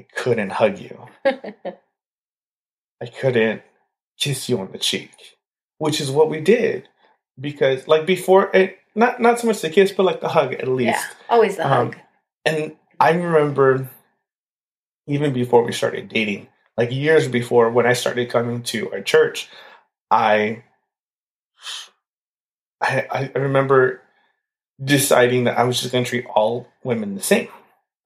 I 0.00 0.04
couldn't 0.14 0.50
hug 0.50 0.78
you. 0.78 1.06
I 1.24 3.06
couldn't 3.20 3.62
kiss 4.18 4.48
you 4.48 4.58
on 4.60 4.72
the 4.72 4.78
cheek, 4.78 5.10
which 5.78 6.00
is 6.00 6.10
what 6.10 6.30
we 6.30 6.40
did. 6.40 6.88
Because, 7.38 7.86
like, 7.86 8.06
before, 8.06 8.50
it, 8.54 8.78
not, 8.94 9.20
not 9.20 9.38
so 9.40 9.46
much 9.48 9.60
the 9.60 9.68
kiss, 9.68 9.92
but 9.92 10.04
like 10.04 10.20
the 10.22 10.28
hug 10.28 10.54
at 10.54 10.68
least. 10.68 10.88
yeah. 10.98 11.04
Always 11.28 11.56
the 11.56 11.64
Um, 11.66 11.70
hug. 11.92 11.96
And 12.46 12.76
I 12.98 13.10
remember 13.12 13.90
even 15.06 15.32
before 15.32 15.62
we 15.64 15.72
started 15.72 16.08
dating, 16.08 16.48
like 16.76 16.90
years 16.92 17.28
before 17.28 17.70
when 17.70 17.86
I 17.86 17.92
started 17.92 18.30
coming 18.30 18.62
to 18.64 18.90
our 18.92 19.00
church, 19.00 19.48
I 20.10 20.62
I, 22.80 23.30
I 23.34 23.38
remember 23.38 24.02
deciding 24.82 25.44
that 25.44 25.58
I 25.58 25.64
was 25.64 25.80
just 25.80 25.92
going 25.92 26.04
to 26.04 26.08
treat 26.10 26.26
all 26.26 26.68
women 26.84 27.14
the 27.14 27.22
same. 27.22 27.48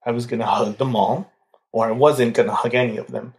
I 0.05 0.11
was 0.11 0.25
going 0.25 0.39
to 0.39 0.45
hug 0.45 0.77
them 0.77 0.95
all, 0.95 1.31
or 1.71 1.87
I 1.87 1.91
wasn't 1.91 2.35
going 2.35 2.47
to 2.49 2.55
hug 2.55 2.73
any 2.73 2.97
of 2.97 3.07
them. 3.07 3.33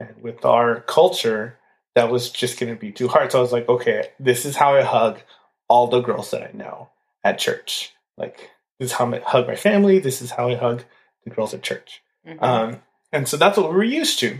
And 0.00 0.22
with 0.22 0.44
our 0.44 0.80
culture, 0.80 1.58
that 1.94 2.10
was 2.10 2.30
just 2.30 2.58
going 2.58 2.74
to 2.74 2.78
be 2.78 2.92
too 2.92 3.08
hard. 3.08 3.32
So 3.32 3.38
I 3.38 3.42
was 3.42 3.52
like, 3.52 3.68
okay, 3.68 4.10
this 4.20 4.44
is 4.44 4.56
how 4.56 4.74
I 4.74 4.82
hug 4.82 5.20
all 5.68 5.88
the 5.88 6.00
girls 6.00 6.30
that 6.30 6.42
I 6.42 6.56
know 6.56 6.90
at 7.24 7.38
church. 7.38 7.92
Like, 8.16 8.50
this 8.78 8.90
is 8.90 8.92
how 8.92 9.12
I 9.12 9.20
hug 9.20 9.46
my 9.46 9.56
family. 9.56 9.98
This 9.98 10.22
is 10.22 10.30
how 10.30 10.48
I 10.48 10.54
hug 10.54 10.84
the 11.24 11.30
girls 11.30 11.54
at 11.54 11.62
church. 11.62 12.02
Mhm. 12.26 12.42
Um, 12.42 12.82
and 13.12 13.26
so 13.26 13.36
that's 13.36 13.56
what 13.56 13.70
we 13.70 13.76
were 13.76 13.84
used 13.84 14.18
to. 14.20 14.38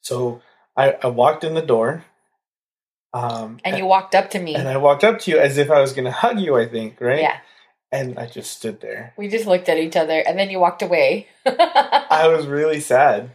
So 0.00 0.40
I, 0.76 0.92
I 1.02 1.08
walked 1.08 1.44
in 1.44 1.54
the 1.54 1.62
door. 1.62 2.04
Um, 3.12 3.58
and 3.64 3.76
you 3.76 3.86
walked 3.86 4.14
up 4.14 4.30
to 4.30 4.38
me. 4.38 4.54
and 4.54 4.68
I 4.68 4.76
walked 4.76 5.02
up 5.04 5.18
to 5.20 5.30
you 5.30 5.38
as 5.38 5.58
if 5.58 5.70
I 5.70 5.80
was 5.80 5.92
going 5.92 6.04
to 6.04 6.12
hug 6.12 6.38
you, 6.38 6.56
I 6.56 6.66
think, 6.68 7.00
right? 7.00 7.20
Yeah. 7.20 7.38
And 7.92 8.18
I 8.18 8.26
just 8.26 8.52
stood 8.52 8.80
there. 8.80 9.14
We 9.16 9.26
just 9.28 9.46
looked 9.46 9.68
at 9.68 9.76
each 9.78 9.96
other 9.96 10.20
and 10.20 10.38
then 10.38 10.48
you 10.50 10.60
walked 10.60 10.82
away. 10.82 11.26
I 11.46 12.28
was 12.28 12.46
really 12.46 12.78
sad. 12.80 13.30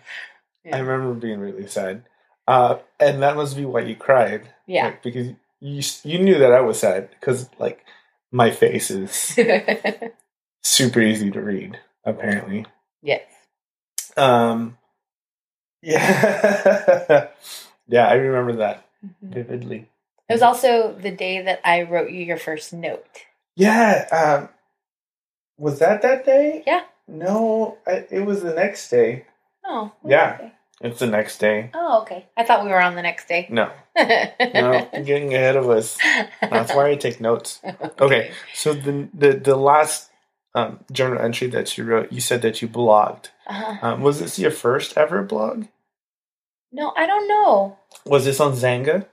Yeah. 0.64 0.78
I 0.78 0.80
remember 0.80 1.14
being 1.14 1.40
really 1.40 1.68
sad. 1.68 2.04
Uh, 2.48 2.78
and 3.00 3.22
that 3.22 3.36
must 3.36 3.58
be 3.58 3.66
why 3.66 3.82
you 3.82 3.96
cried. 3.96 4.48
yeah. 4.66 4.86
Like, 4.86 5.04
because 5.04 5.28
you 5.60 5.82
you 6.04 6.20
knew 6.20 6.38
that 6.40 6.52
I 6.54 6.62
was 6.62 6.80
sad 6.80 7.10
because 7.20 7.50
like 7.60 7.84
my 8.32 8.52
face 8.52 8.92
is 8.92 9.38
super 10.64 11.02
easy 11.02 11.32
to 11.32 11.42
read 11.42 11.80
apparently. 12.06 12.66
yes. 13.02 13.24
Um, 14.16 14.78
yeah, 15.82 17.28
yeah, 17.88 18.08
I 18.08 18.14
remember 18.14 18.58
that 18.58 18.85
Mhm. 19.06 19.34
vividly. 19.34 19.90
It 20.28 20.34
was 20.34 20.42
also 20.42 20.94
the 20.94 21.12
day 21.12 21.42
that 21.42 21.62
I 21.64 21.84
wrote 21.84 22.10
you 22.12 22.24
your 22.24 22.38
first 22.38 22.74
note. 22.74 23.06
Yeah, 23.56 24.08
um, 24.12 24.50
was 25.58 25.80
that 25.80 26.02
that 26.02 26.26
day? 26.26 26.64
Yeah. 26.66 26.82
No, 27.08 27.78
I, 27.86 28.06
it 28.10 28.26
was 28.26 28.42
the 28.42 28.54
next 28.54 28.90
day. 28.90 29.26
Oh. 29.64 29.92
Yeah. 30.04 30.36
okay. 30.40 30.52
It's 30.82 31.00
the 31.00 31.08
next 31.08 31.38
day. 31.38 31.70
Oh, 31.74 32.02
okay. 32.02 32.26
I 32.36 32.44
thought 32.44 32.66
we 32.66 32.70
were 32.70 32.82
on 32.82 32.96
the 32.96 33.02
next 33.02 33.28
day. 33.30 33.48
No, 33.50 33.72
no, 33.98 34.90
you're 34.94 35.04
getting 35.04 35.34
ahead 35.34 35.56
of 35.56 35.70
us. 35.70 35.98
That's 36.42 36.74
why 36.76 36.90
I 36.90 36.96
take 36.96 37.22
notes. 37.22 37.62
Okay, 38.00 38.32
so 38.54 38.74
the 38.74 39.08
the 39.14 39.34
the 39.34 39.56
last 39.56 40.12
um, 40.54 40.82
journal 40.92 41.20
entry 41.22 41.48
that 41.48 41.78
you 41.78 41.86
wrote, 41.86 42.12
you 42.12 42.20
said 42.20 42.42
that 42.42 42.62
you 42.62 42.68
blogged. 42.68 43.30
Uh-huh. 43.48 43.78
Um, 43.82 44.02
was 44.02 44.20
this 44.20 44.38
your 44.38 44.52
first 44.52 44.98
ever 44.98 45.24
blog? 45.24 45.68
No, 46.76 46.92
I 46.96 47.06
don't 47.06 47.28
know. 47.30 47.78
Was 48.06 48.26
this 48.26 48.42
on 48.42 48.52
Xanga? 48.52 49.06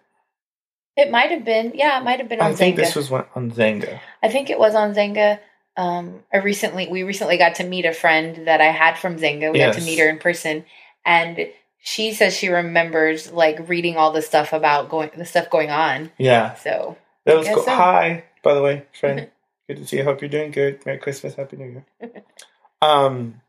It 0.97 1.13
might 1.13 1.31
have 1.31 1.45
been. 1.45 1.71
Yeah, 1.77 2.01
it 2.01 2.05
might 2.05 2.19
have 2.19 2.29
been 2.29 2.41
on 2.41 2.51
I 2.51 2.55
think 2.55 2.75
this 2.75 2.97
was 2.97 3.11
on 3.13 3.53
Xanga. 3.53 4.01
I 4.21 4.29
think 4.29 4.51
it 4.51 4.59
was 4.59 4.75
on 4.75 4.95
Xanga. 4.95 5.39
Um, 5.77 6.25
I 6.35 6.39
recently 6.39 6.89
we 6.89 7.05
recently 7.05 7.39
got 7.39 7.55
to 7.57 7.65
meet 7.65 7.85
a 7.85 7.93
friend 7.93 8.49
that 8.49 8.61
I 8.61 8.73
had 8.73 8.99
from 8.99 9.17
Xanga. 9.17 9.53
We 9.53 9.61
got 9.61 9.75
to 9.75 9.81
meet 9.81 10.01
her 10.01 10.09
in 10.09 10.19
person, 10.19 10.65
and 11.07 11.49
she 11.81 12.13
says 12.13 12.37
she 12.37 12.49
remembers 12.49 13.31
like 13.31 13.69
reading 13.69 13.97
all 13.97 14.11
the 14.11 14.23
stuff 14.23 14.53
about 14.53 14.89
going 14.89 15.13
the 15.17 15.25
stuff 15.25 15.49
going 15.49 15.71
on. 15.71 16.11
Yeah, 16.19 16.55
So 16.57 16.99
that 17.27 17.37
was 17.37 17.47
cool. 17.47 17.63
so. 17.63 17.71
Hi, 17.71 18.25
by 18.43 18.55
the 18.55 18.63
way, 18.63 18.87
friend. 18.99 19.31
good 19.69 19.77
to 19.77 19.87
see 19.87 19.99
you. 19.99 20.05
Hope 20.05 20.21
you're 20.21 20.29
doing 20.29 20.51
good. 20.51 20.85
Merry 20.85 20.99
Christmas, 20.99 21.37
Happy 21.37 21.57
New 21.57 21.85
Year. 22.01 22.23
Um, 22.83 23.41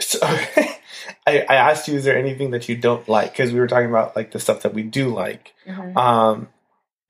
so 0.00 0.18
I, 0.22 0.76
I 1.26 1.54
asked 1.54 1.88
you, 1.88 1.94
is 1.96 2.04
there 2.04 2.18
anything 2.18 2.50
that 2.52 2.68
you 2.68 2.76
don't 2.76 3.08
like? 3.08 3.32
Because 3.32 3.52
we 3.52 3.60
were 3.60 3.66
talking 3.66 3.88
about 3.88 4.16
like 4.16 4.32
the 4.32 4.40
stuff 4.40 4.62
that 4.62 4.74
we 4.74 4.82
do 4.82 5.08
like. 5.08 5.54
mhm. 5.66 5.96
Um, 5.96 6.48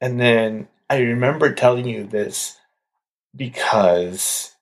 and 0.00 0.20
then 0.20 0.68
I 0.88 0.98
remember 1.00 1.52
telling 1.52 1.86
you 1.88 2.04
this 2.04 2.56
because 3.34 4.54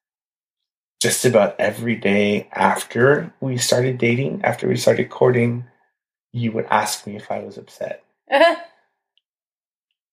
just 1.00 1.24
about 1.24 1.56
every 1.58 1.94
day 1.96 2.48
after 2.52 3.32
we 3.40 3.58
started 3.58 3.98
dating, 3.98 4.44
after 4.44 4.66
we 4.68 4.76
started 4.76 5.10
courting, 5.10 5.64
you 6.32 6.52
would 6.52 6.66
ask 6.66 7.06
me 7.06 7.16
if 7.16 7.30
I 7.30 7.40
was 7.40 7.58
upset. 7.58 8.02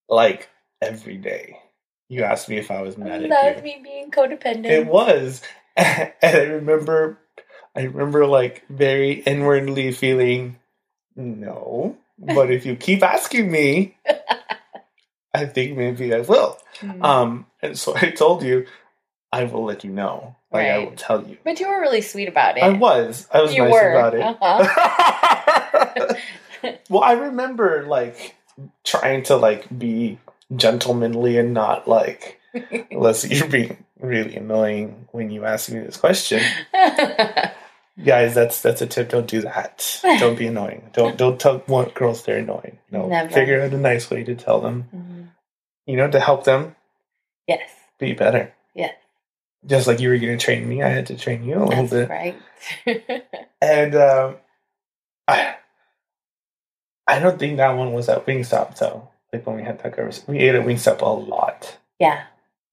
Like 0.06 0.50
every 0.82 1.16
day. 1.16 1.58
You 2.10 2.24
asked 2.24 2.48
me 2.48 2.58
if 2.58 2.70
I 2.70 2.82
was 2.82 2.98
mad 2.98 3.24
at 3.24 3.30
love 3.30 3.56
you. 3.56 3.62
me 3.62 3.80
being 3.82 4.10
codependent. 4.10 4.66
It 4.66 4.86
was. 4.86 5.42
And 5.76 6.12
I 6.22 6.42
remember 6.42 7.18
I 7.76 7.82
remember 7.82 8.26
like 8.26 8.64
very 8.68 9.12
inwardly 9.12 9.92
feeling 9.92 10.56
no. 11.16 11.96
But 12.18 12.50
if 12.50 12.64
you 12.64 12.76
keep 12.76 13.02
asking 13.02 13.50
me, 13.50 13.96
I 15.34 15.46
think 15.46 15.76
maybe 15.76 16.14
I 16.14 16.20
will. 16.20 16.58
Mhm. 16.80 17.02
Um 17.04 17.46
and 17.62 17.78
so 17.78 17.94
I 18.00 18.10
told 18.10 18.42
you 18.42 18.66
I 19.32 19.44
will 19.44 19.64
let 19.64 19.82
you 19.84 19.90
know. 19.90 20.36
Like 20.52 20.68
I 20.68 20.78
will 20.78 20.92
tell 20.92 21.26
you. 21.26 21.36
but 21.42 21.58
you 21.58 21.66
were 21.68 21.80
really 21.80 22.00
sweet 22.00 22.28
about 22.28 22.56
it. 22.56 22.62
I 22.62 22.70
was. 22.70 23.26
I 23.32 23.42
was 23.42 23.52
You 23.54 23.64
nice 23.64 23.72
were. 23.72 23.90
about 23.90 24.14
it. 24.14 24.22
Uh-huh. 24.22 26.14
well, 26.88 27.02
I 27.02 27.12
remember 27.12 27.84
like 27.88 28.36
trying 28.84 29.24
to 29.24 29.34
like 29.36 29.66
be 29.76 30.18
gentlemanly 30.54 31.38
and 31.38 31.52
not 31.52 31.88
like 31.88 32.38
unless 32.92 33.28
you're 33.28 33.48
being 33.48 33.84
really 33.98 34.36
annoying 34.36 35.08
when 35.10 35.30
you 35.30 35.44
ask 35.44 35.68
me 35.72 35.80
this 35.80 35.96
question. 35.96 36.40
Guys, 38.02 38.34
that's 38.34 38.60
that's 38.60 38.82
a 38.82 38.86
tip. 38.86 39.08
Don't 39.10 39.26
do 39.28 39.42
that. 39.42 40.00
Don't 40.18 40.36
be 40.36 40.48
annoying. 40.48 40.90
Don't 40.92 41.16
don't 41.16 41.38
tell 41.38 41.58
girls 41.94 42.24
they're 42.24 42.38
annoying. 42.38 42.78
No, 42.90 43.06
Never. 43.06 43.30
figure 43.30 43.62
out 43.62 43.72
a 43.72 43.78
nice 43.78 44.10
way 44.10 44.24
to 44.24 44.34
tell 44.34 44.60
them. 44.60 44.88
Mhm. 44.94 45.28
You 45.86 45.96
know, 45.98 46.10
to 46.10 46.18
help 46.18 46.44
them 46.44 46.74
Yes, 47.46 47.70
be 48.00 48.12
better. 48.14 48.52
Yes. 48.74 48.94
Just 49.66 49.86
like 49.86 50.00
you 50.00 50.08
were 50.08 50.18
going 50.18 50.36
to 50.36 50.44
train 50.44 50.68
me, 50.68 50.82
I 50.82 50.88
had 50.88 51.06
to 51.06 51.16
train 51.16 51.44
you 51.44 51.56
a 51.56 51.64
little 51.64 51.86
that's 51.86 51.90
bit. 51.90 52.08
right. 52.10 52.36
And 53.62 53.94
um, 53.94 54.36
I 55.28 55.56
I 57.06 57.18
don't 57.20 57.38
think 57.38 57.58
that 57.58 57.76
one 57.76 57.92
was 57.92 58.08
at 58.08 58.26
Wingstop 58.26 58.76
though. 58.78 59.08
Like 59.32 59.46
when 59.46 59.56
we 59.56 59.62
had 59.62 59.78
that 59.82 59.94
conversation, 59.94 60.32
we 60.34 60.40
ate 60.40 60.54
at 60.54 60.64
Wingstop 60.66 61.00
a 61.00 61.06
lot. 61.06 61.76
yeah, 62.00 62.24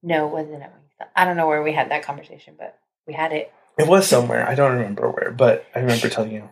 no, 0.01 0.27
it 0.27 0.31
wasn't 0.31 0.63
at 0.63 0.73
Wingstop. 0.73 1.07
I 1.15 1.25
don't 1.25 1.37
know 1.37 1.47
where 1.47 1.61
we 1.63 1.73
had 1.73 1.91
that 1.91 2.03
conversation, 2.03 2.55
but 2.57 2.77
we 3.05 3.13
had 3.13 3.31
it. 3.33 3.51
It 3.81 3.87
was 3.87 4.07
somewhere. 4.07 4.47
I 4.47 4.55
don't 4.55 4.73
remember 4.77 5.09
where, 5.09 5.31
but 5.31 5.65
I 5.75 5.79
remember 5.79 6.09
telling 6.09 6.31
you. 6.31 6.49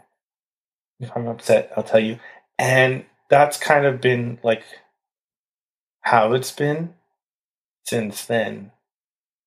If 1.00 1.12
I'm 1.16 1.28
upset, 1.28 1.72
I'll 1.78 1.84
tell 1.84 2.00
you. 2.00 2.20
And 2.58 3.06
that's 3.30 3.58
kind 3.58 3.86
of 3.86 4.02
been 4.02 4.40
like 4.44 4.64
how 6.02 6.34
it's 6.34 6.52
been 6.52 6.94
since 7.86 8.26
then. 8.26 8.72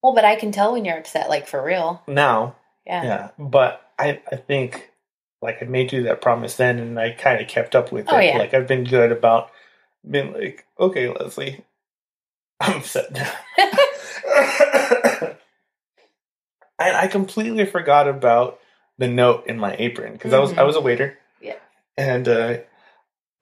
Well, 0.03 0.15
but 0.15 0.25
I 0.25 0.37
can 0.37 0.51
tell 0.53 0.73
when 0.73 0.85
you're 0.85 0.99
upset, 0.99 1.29
like 1.29 1.47
for 1.47 1.63
real. 1.63 2.03
Now, 2.07 2.57
Yeah. 2.87 3.03
yeah. 3.05 3.31
But 3.39 3.83
I, 3.99 4.21
I 4.31 4.37
think 4.37 4.91
like 5.43 5.63
I 5.63 5.67
made 5.67 5.93
you 5.93 6.05
that 6.05 6.21
promise 6.23 6.57
then 6.57 6.79
and 6.79 6.99
I 6.99 7.11
kind 7.11 7.41
of 7.41 7.49
kept 7.49 7.75
up 7.77 7.93
with 7.93 8.07
Oh, 8.09 8.17
it. 8.19 8.27
yeah. 8.27 8.39
Like 8.39 8.55
I've 8.55 8.67
been 8.69 8.85
good 8.85 9.13
about 9.13 9.51
being 10.09 10.33
like, 10.33 10.65
okay, 10.81 11.09
Leslie, 11.09 11.65
I'm 12.61 12.79
upset 12.79 13.13
now. 13.13 13.31
And 16.89 16.97
I 16.97 17.07
completely 17.07 17.65
forgot 17.67 18.09
about 18.09 18.59
the 18.99 19.09
note 19.09 19.47
in 19.47 19.59
my 19.59 19.75
apron 19.79 20.13
because 20.13 20.33
I 20.33 20.39
was 20.39 20.53
I 20.53 20.57
Mhm. 20.63 20.67
was 20.67 20.77
a 20.77 20.81
waiter. 20.81 21.19
Yeah. 21.41 21.57
And 21.97 22.29
uh, 22.29 22.59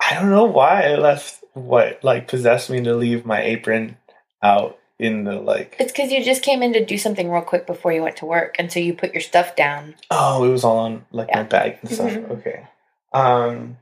I 0.00 0.14
don't 0.14 0.30
know 0.30 0.44
why 0.44 0.84
I 0.84 0.94
left 0.96 1.42
what 1.54 2.02
like 2.04 2.28
possessed 2.28 2.70
me 2.70 2.80
to 2.82 2.94
leave 2.94 3.26
my 3.26 3.42
apron 3.42 3.96
out 4.42 4.78
in 4.98 5.24
the 5.24 5.34
like 5.40 5.76
It's 5.78 5.92
because 5.92 6.12
you 6.12 6.22
just 6.24 6.42
came 6.42 6.62
in 6.62 6.72
to 6.74 6.84
do 6.84 6.98
something 6.98 7.30
real 7.30 7.42
quick 7.42 7.66
before 7.66 7.92
you 7.92 8.02
went 8.02 8.16
to 8.18 8.26
work, 8.26 8.56
and 8.58 8.70
so 8.72 8.78
you 8.80 8.94
put 8.94 9.12
your 9.14 9.20
stuff 9.22 9.56
down. 9.56 9.94
oh 10.10 10.44
it 10.44 10.50
was 10.50 10.64
all 10.64 10.78
on 10.78 11.04
like 11.10 11.28
my 11.34 11.42
bag 11.42 11.78
and 11.82 11.90
stuff. 11.90 12.10
Mhm. 12.10 12.30
Okay. 12.38 12.66
Um 13.12 13.78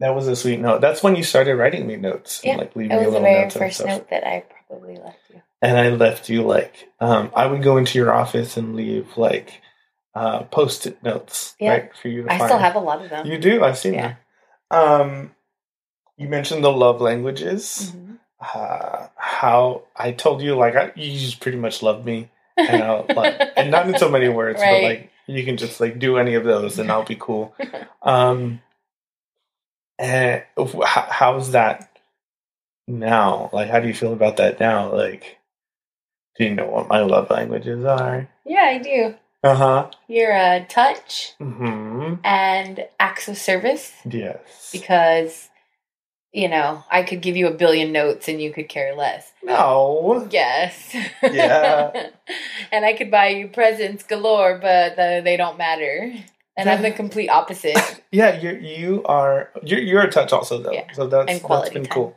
that 0.00 0.14
was 0.14 0.28
a 0.28 0.36
sweet 0.36 0.60
note. 0.60 0.80
That's 0.80 1.02
when 1.02 1.16
you 1.16 1.24
started 1.24 1.56
writing 1.56 1.86
me 1.86 1.96
notes 1.96 2.40
Yeah, 2.44 2.52
and 2.52 2.60
like 2.60 2.76
leaving 2.76 2.92
It 2.92 3.00
me 3.00 3.06
was 3.06 3.14
the 3.14 3.20
little 3.20 3.34
very 3.34 3.50
first 3.50 3.84
note 3.84 4.08
that 4.10 4.24
I 4.26 4.44
probably 4.68 4.96
left 4.96 5.18
you. 5.32 5.42
And 5.62 5.76
I 5.78 5.90
left 5.90 6.28
you 6.28 6.42
like 6.42 6.88
um, 7.00 7.30
I 7.34 7.46
would 7.46 7.62
go 7.62 7.76
into 7.76 7.98
your 7.98 8.12
office 8.12 8.56
and 8.56 8.76
leave 8.76 9.16
like 9.16 9.60
uh, 10.14 10.42
post-it 10.44 11.02
notes, 11.02 11.54
Yeah. 11.60 11.70
right, 11.70 11.96
for 11.96 12.08
you 12.08 12.22
to 12.24 12.32
I 12.32 12.38
find. 12.38 12.48
still 12.50 12.58
have 12.58 12.74
a 12.74 12.80
lot 12.80 13.02
of 13.02 13.10
them. 13.10 13.26
You 13.26 13.38
do. 13.38 13.62
I've 13.64 13.78
seen 13.78 13.94
Yeah. 13.94 14.14
them. 14.70 14.80
Um, 14.80 15.34
you 16.16 16.28
mentioned 16.28 16.64
the 16.64 16.72
love 16.72 17.00
languages. 17.00 17.92
Mhm. 17.94 18.18
Uh, 18.40 19.08
how 19.16 19.82
I 19.96 20.12
told 20.12 20.42
you, 20.42 20.54
like, 20.56 20.74
I, 20.76 20.92
you 20.96 21.18
just 21.18 21.40
pretty 21.40 21.58
much 21.58 21.82
love 21.82 22.04
me, 22.04 22.30
and 22.56 22.82
I'll, 22.82 23.06
like, 23.14 23.40
and 23.56 23.70
not 23.70 23.88
in 23.88 23.98
so 23.98 24.08
many 24.08 24.28
words, 24.40 24.60
but 24.60 24.82
like 24.82 25.10
you 25.26 25.44
can 25.44 25.56
just 25.56 25.80
like 25.80 25.98
do 25.98 26.16
any 26.18 26.34
of 26.34 26.44
those, 26.44 26.78
and 26.78 26.90
I'll 26.90 27.04
be 27.04 27.16
cool. 27.18 27.54
Um, 28.02 28.60
and 29.98 30.42
how, 30.56 31.06
how's 31.10 31.50
that 31.52 31.98
now? 32.86 33.50
Like, 33.52 33.68
how 33.70 33.80
do 33.80 33.88
you 33.88 33.94
feel 33.94 34.12
about 34.12 34.36
that 34.36 34.60
now? 34.60 34.94
Like, 34.94 35.37
do 36.38 36.44
you 36.44 36.54
know 36.54 36.66
what 36.66 36.88
my 36.88 37.00
love 37.00 37.30
languages 37.30 37.84
are? 37.84 38.28
yeah, 38.44 38.62
I 38.62 38.78
do. 38.78 39.14
Uh 39.44 39.54
huh. 39.54 39.90
You're 40.08 40.32
a 40.32 40.66
touch 40.68 41.34
Hmm. 41.38 42.14
and 42.24 42.86
acts 42.98 43.28
of 43.28 43.36
service 43.38 43.92
Yes. 44.08 44.70
because 44.72 45.48
you 46.32 46.48
know 46.48 46.82
I 46.90 47.02
could 47.04 47.20
give 47.22 47.36
you 47.36 47.46
a 47.46 47.52
billion 47.54 47.92
notes 47.92 48.28
and 48.28 48.40
you 48.42 48.52
could 48.52 48.68
care 48.68 48.94
less. 48.96 49.32
No. 49.44 50.26
Yes. 50.30 50.94
Yeah. 51.22 52.10
and 52.72 52.84
I 52.84 52.92
could 52.94 53.10
buy 53.10 53.28
you 53.28 53.48
presents 53.48 54.02
galore, 54.02 54.58
but 54.60 54.96
the, 54.96 55.20
they 55.24 55.36
don't 55.36 55.56
matter. 55.58 56.12
And 56.56 56.68
I'm 56.68 56.82
the 56.82 56.90
complete 56.90 57.28
opposite. 57.28 57.76
Yeah, 58.10 58.40
you 58.40 58.50
you 58.52 59.04
are 59.04 59.50
you're 59.62 59.80
you're 59.80 60.00
a 60.02 60.10
touch 60.10 60.32
also 60.32 60.62
though. 60.62 60.72
Yeah. 60.72 60.90
So 60.94 61.06
that's 61.06 61.40
that's 61.42 61.70
been 61.70 61.84
time. 61.84 61.92
cool. 61.92 62.16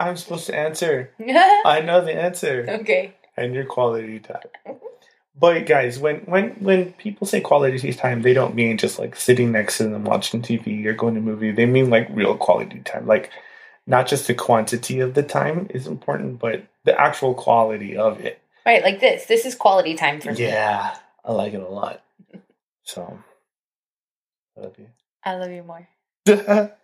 I'm 0.00 0.16
supposed 0.16 0.46
to 0.46 0.56
answer. 0.56 1.10
I 1.20 1.82
know 1.84 2.02
the 2.04 2.14
answer. 2.14 2.66
okay. 2.80 3.14
And 3.36 3.54
your 3.54 3.64
quality 3.64 4.20
time. 4.20 4.78
But 5.36 5.66
guys, 5.66 5.98
when 5.98 6.18
when 6.20 6.50
when 6.60 6.92
people 6.92 7.26
say 7.26 7.40
quality 7.40 7.92
time, 7.92 8.22
they 8.22 8.32
don't 8.32 8.54
mean 8.54 8.78
just 8.78 8.98
like 8.98 9.16
sitting 9.16 9.50
next 9.50 9.78
to 9.78 9.84
them 9.84 10.04
watching 10.04 10.42
TV 10.42 10.86
or 10.86 10.94
going 10.94 11.14
to 11.14 11.20
a 11.20 11.22
movie. 11.22 11.50
They 11.50 11.66
mean 11.66 11.90
like 11.90 12.08
real 12.10 12.36
quality 12.36 12.80
time. 12.80 13.06
Like 13.06 13.30
not 13.86 14.06
just 14.06 14.26
the 14.26 14.34
quantity 14.34 15.00
of 15.00 15.14
the 15.14 15.22
time 15.22 15.66
is 15.70 15.86
important, 15.86 16.38
but 16.38 16.64
the 16.84 16.98
actual 16.98 17.34
quality 17.34 17.96
of 17.96 18.20
it. 18.20 18.40
Right, 18.64 18.82
like 18.82 19.00
this. 19.00 19.26
This 19.26 19.44
is 19.44 19.54
quality 19.54 19.94
time 19.94 20.20
for 20.20 20.32
me. 20.32 20.40
Yeah, 20.42 20.96
I 21.24 21.32
like 21.32 21.54
it 21.54 21.62
a 21.62 21.68
lot. 21.68 22.02
So, 22.86 23.18
I 24.58 24.60
love 24.60 24.74
you. 24.78 24.88
I 25.24 25.36
love 25.36 25.50
you 25.50 25.62
more. 25.62 25.88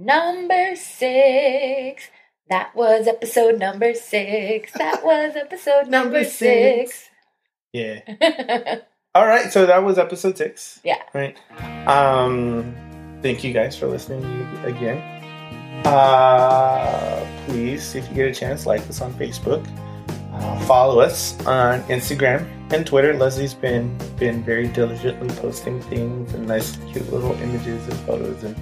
Number 0.00 0.76
six. 0.76 2.08
That 2.48 2.74
was 2.76 3.08
episode 3.08 3.58
number 3.58 3.94
six. 3.94 4.72
That 4.74 5.04
was 5.04 5.34
episode 5.34 5.88
number 5.88 6.22
six. 6.24 7.08
yeah. 7.72 8.00
All 9.14 9.26
right, 9.26 9.52
so 9.52 9.66
that 9.66 9.82
was 9.82 9.98
episode 9.98 10.38
six. 10.38 10.80
Yeah. 10.84 11.02
Right. 11.12 11.36
Um, 11.88 12.74
thank 13.22 13.42
you 13.42 13.52
guys 13.52 13.76
for 13.76 13.88
listening 13.88 14.22
again. 14.64 14.98
Uh, 15.84 17.26
please, 17.46 17.96
if 17.96 18.08
you 18.08 18.14
get 18.14 18.28
a 18.28 18.34
chance, 18.34 18.66
like 18.66 18.82
us 18.82 19.00
on 19.00 19.12
Facebook. 19.14 19.66
Uh, 20.32 20.60
follow 20.66 21.00
us 21.00 21.34
on 21.46 21.82
Instagram 21.84 22.46
and 22.72 22.86
Twitter. 22.86 23.14
Leslie's 23.14 23.54
been 23.54 23.98
been 24.16 24.44
very 24.44 24.68
diligently 24.68 25.28
posting 25.36 25.80
things 25.82 26.32
and 26.34 26.46
nice, 26.46 26.76
cute 26.92 27.10
little 27.12 27.32
images 27.42 27.84
and 27.88 27.98
photos. 28.00 28.44
And 28.44 28.54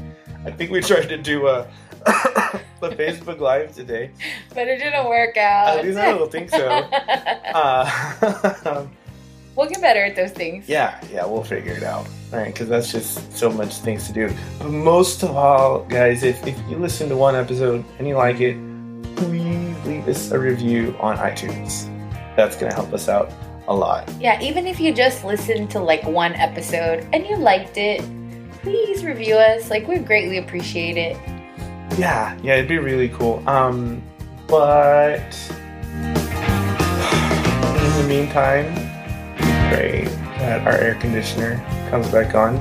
I 0.46 0.50
think 0.52 0.70
we 0.70 0.80
tried 0.80 1.08
to 1.08 1.16
do 1.16 1.48
a 1.48 1.66
the 2.80 2.90
Facebook 2.90 3.40
Live 3.40 3.74
today. 3.74 4.12
but 4.54 4.68
it 4.68 4.78
didn't 4.78 5.08
work 5.08 5.36
out. 5.36 5.78
At 5.78 5.84
least 5.84 5.98
I 5.98 6.12
don't 6.12 6.30
think 6.36 6.50
so. 6.50 6.68
Uh, 6.68 8.86
we'll 9.56 9.68
get 9.68 9.80
better 9.80 10.04
at 10.04 10.14
those 10.14 10.30
things. 10.30 10.68
Yeah, 10.68 11.02
yeah, 11.12 11.26
we'll 11.26 11.42
figure 11.42 11.72
it 11.72 11.82
out. 11.82 12.06
All 12.32 12.38
right, 12.38 12.52
because 12.52 12.68
that's 12.68 12.92
just 12.92 13.32
so 13.36 13.50
much 13.50 13.74
things 13.78 14.06
to 14.06 14.12
do. 14.12 14.32
But 14.58 14.68
most 14.68 15.24
of 15.24 15.34
all, 15.36 15.80
guys, 15.86 16.22
if, 16.22 16.46
if 16.46 16.56
you 16.68 16.78
listen 16.78 17.08
to 17.08 17.16
one 17.16 17.34
episode 17.34 17.84
and 17.98 18.06
you 18.06 18.16
like 18.16 18.40
it, 18.40 18.56
please 19.16 19.76
leave 19.84 20.06
us 20.06 20.30
a 20.30 20.38
review 20.38 20.94
on 21.00 21.16
iTunes. 21.16 21.86
That's 22.36 22.54
going 22.56 22.70
to 22.70 22.76
help 22.76 22.92
us 22.92 23.08
out 23.08 23.32
a 23.66 23.74
lot. 23.74 24.08
Yeah, 24.20 24.40
even 24.40 24.66
if 24.66 24.78
you 24.78 24.94
just 24.94 25.24
listened 25.24 25.70
to 25.70 25.80
like 25.80 26.04
one 26.04 26.34
episode 26.34 27.04
and 27.12 27.26
you 27.26 27.36
liked 27.36 27.78
it, 27.78 28.00
please 28.66 29.04
review 29.04 29.36
us. 29.36 29.70
Like, 29.70 29.86
we'd 29.86 30.04
greatly 30.04 30.38
appreciate 30.38 30.96
it. 30.96 31.16
Yeah, 31.96 32.36
yeah, 32.42 32.54
it'd 32.54 32.66
be 32.66 32.78
really 32.78 33.08
cool. 33.10 33.40
Um, 33.48 34.02
but 34.48 35.22
in 35.92 36.12
the 37.96 38.06
meantime, 38.08 38.74
pray 39.70 40.06
that 40.38 40.66
our 40.66 40.74
air 40.74 40.96
conditioner 40.96 41.64
comes 41.90 42.08
back 42.08 42.34
on 42.34 42.56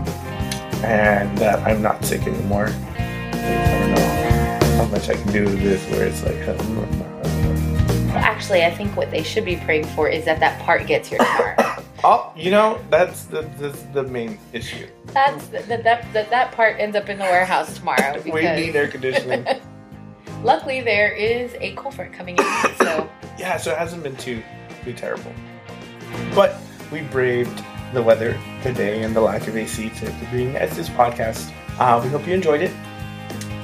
and 0.85 1.35
that 1.39 1.65
I'm 1.67 1.81
not 1.81 2.05
sick 2.05 2.21
anymore. 2.27 2.67
I 2.67 3.79
don't 3.79 3.95
know 3.95 4.77
how 4.77 4.85
much 4.85 5.09
I 5.09 5.15
can 5.15 5.33
do 5.33 5.45
with 5.45 5.59
this 5.63 5.83
where 5.89 6.05
it's 6.05 6.23
like, 6.23 6.35
actually, 8.15 8.63
I 8.63 8.69
think 8.69 8.95
what 8.95 9.09
they 9.09 9.23
should 9.23 9.43
be 9.43 9.55
praying 9.55 9.85
for 9.85 10.07
is 10.07 10.23
that 10.25 10.39
that 10.39 10.61
part 10.61 10.85
gets 10.85 11.09
here 11.09 11.17
tomorrow. 11.17 11.74
Oh, 12.05 12.31
you 12.35 12.51
know, 12.51 12.79
that's 12.89 13.25
the, 13.25 13.41
the, 13.59 13.69
the 13.93 14.03
main 14.03 14.37
issue. 14.53 14.87
That's 15.07 15.47
that 15.47 15.67
that 15.83 16.13
that 16.13 16.29
that 16.29 16.51
part 16.51 16.79
ends 16.79 16.95
up 16.95 17.09
in 17.09 17.17
the 17.17 17.23
warehouse 17.23 17.77
tomorrow. 17.77 18.21
We 18.25 18.41
need 18.41 18.75
air 18.75 18.87
conditioning. 18.87 19.45
luckily 20.43 20.81
there 20.81 21.11
is 21.11 21.55
a 21.59 21.73
cold 21.73 21.95
front 21.95 22.13
coming 22.13 22.37
in, 22.37 22.75
so 22.77 23.09
yeah, 23.37 23.57
so 23.57 23.71
it 23.71 23.77
hasn't 23.77 24.03
been 24.03 24.15
too 24.17 24.41
too 24.83 24.93
terrible. 24.93 25.33
But 26.33 26.57
we 26.91 27.01
braved 27.01 27.63
the 27.93 28.01
weather 28.01 28.39
today 28.61 29.03
and 29.03 29.15
the 29.15 29.21
lack 29.21 29.47
of 29.47 29.57
AC 29.57 29.89
to, 29.89 30.05
bring 30.29 30.47
you 30.47 30.53
guys 30.53 30.75
this 30.75 30.89
podcast. 30.89 31.51
Uh, 31.79 31.99
we 32.03 32.09
hope 32.09 32.25
you 32.27 32.33
enjoyed 32.33 32.61
it. 32.61 32.71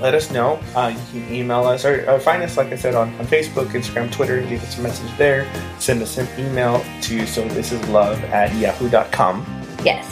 Let 0.01 0.15
us 0.15 0.31
know. 0.31 0.59
Uh, 0.75 0.95
you 1.13 1.21
can 1.21 1.33
email 1.33 1.63
us 1.65 1.85
or, 1.85 2.09
or 2.09 2.19
find 2.19 2.41
us, 2.41 2.57
like 2.57 2.71
I 2.71 2.75
said, 2.75 2.95
on, 2.95 3.13
on 3.19 3.27
Facebook, 3.27 3.67
Instagram, 3.67 4.11
Twitter. 4.11 4.41
Leave 4.41 4.63
us 4.63 4.79
a 4.79 4.81
message 4.81 5.15
there. 5.17 5.47
Send 5.79 6.01
us 6.01 6.17
an 6.17 6.27
email 6.39 6.83
to 7.03 7.27
so 7.27 7.47
this 7.49 7.71
is 7.71 7.87
love 7.89 8.21
at 8.25 8.53
yahoo.com. 8.55 9.45
yes. 9.83 10.09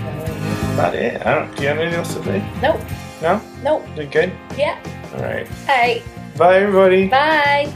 That's 0.00 0.74
about 0.74 0.94
it. 0.94 1.26
I 1.26 1.34
don't. 1.34 1.54
Do 1.56 1.62
you 1.62 1.68
have 1.68 1.78
anything 1.78 1.98
else 1.98 2.14
to 2.14 2.24
say? 2.24 2.50
Nope. 2.62 2.80
No. 3.20 3.40
Nope. 3.62 3.86
You're 3.94 4.06
good. 4.06 4.32
Yeah. 4.56 4.80
All 5.14 5.22
right. 5.22 5.46
All 5.68 5.76
right. 5.76 6.02
Bye, 6.38 6.56
everybody. 6.60 7.08
Bye. 7.08 7.70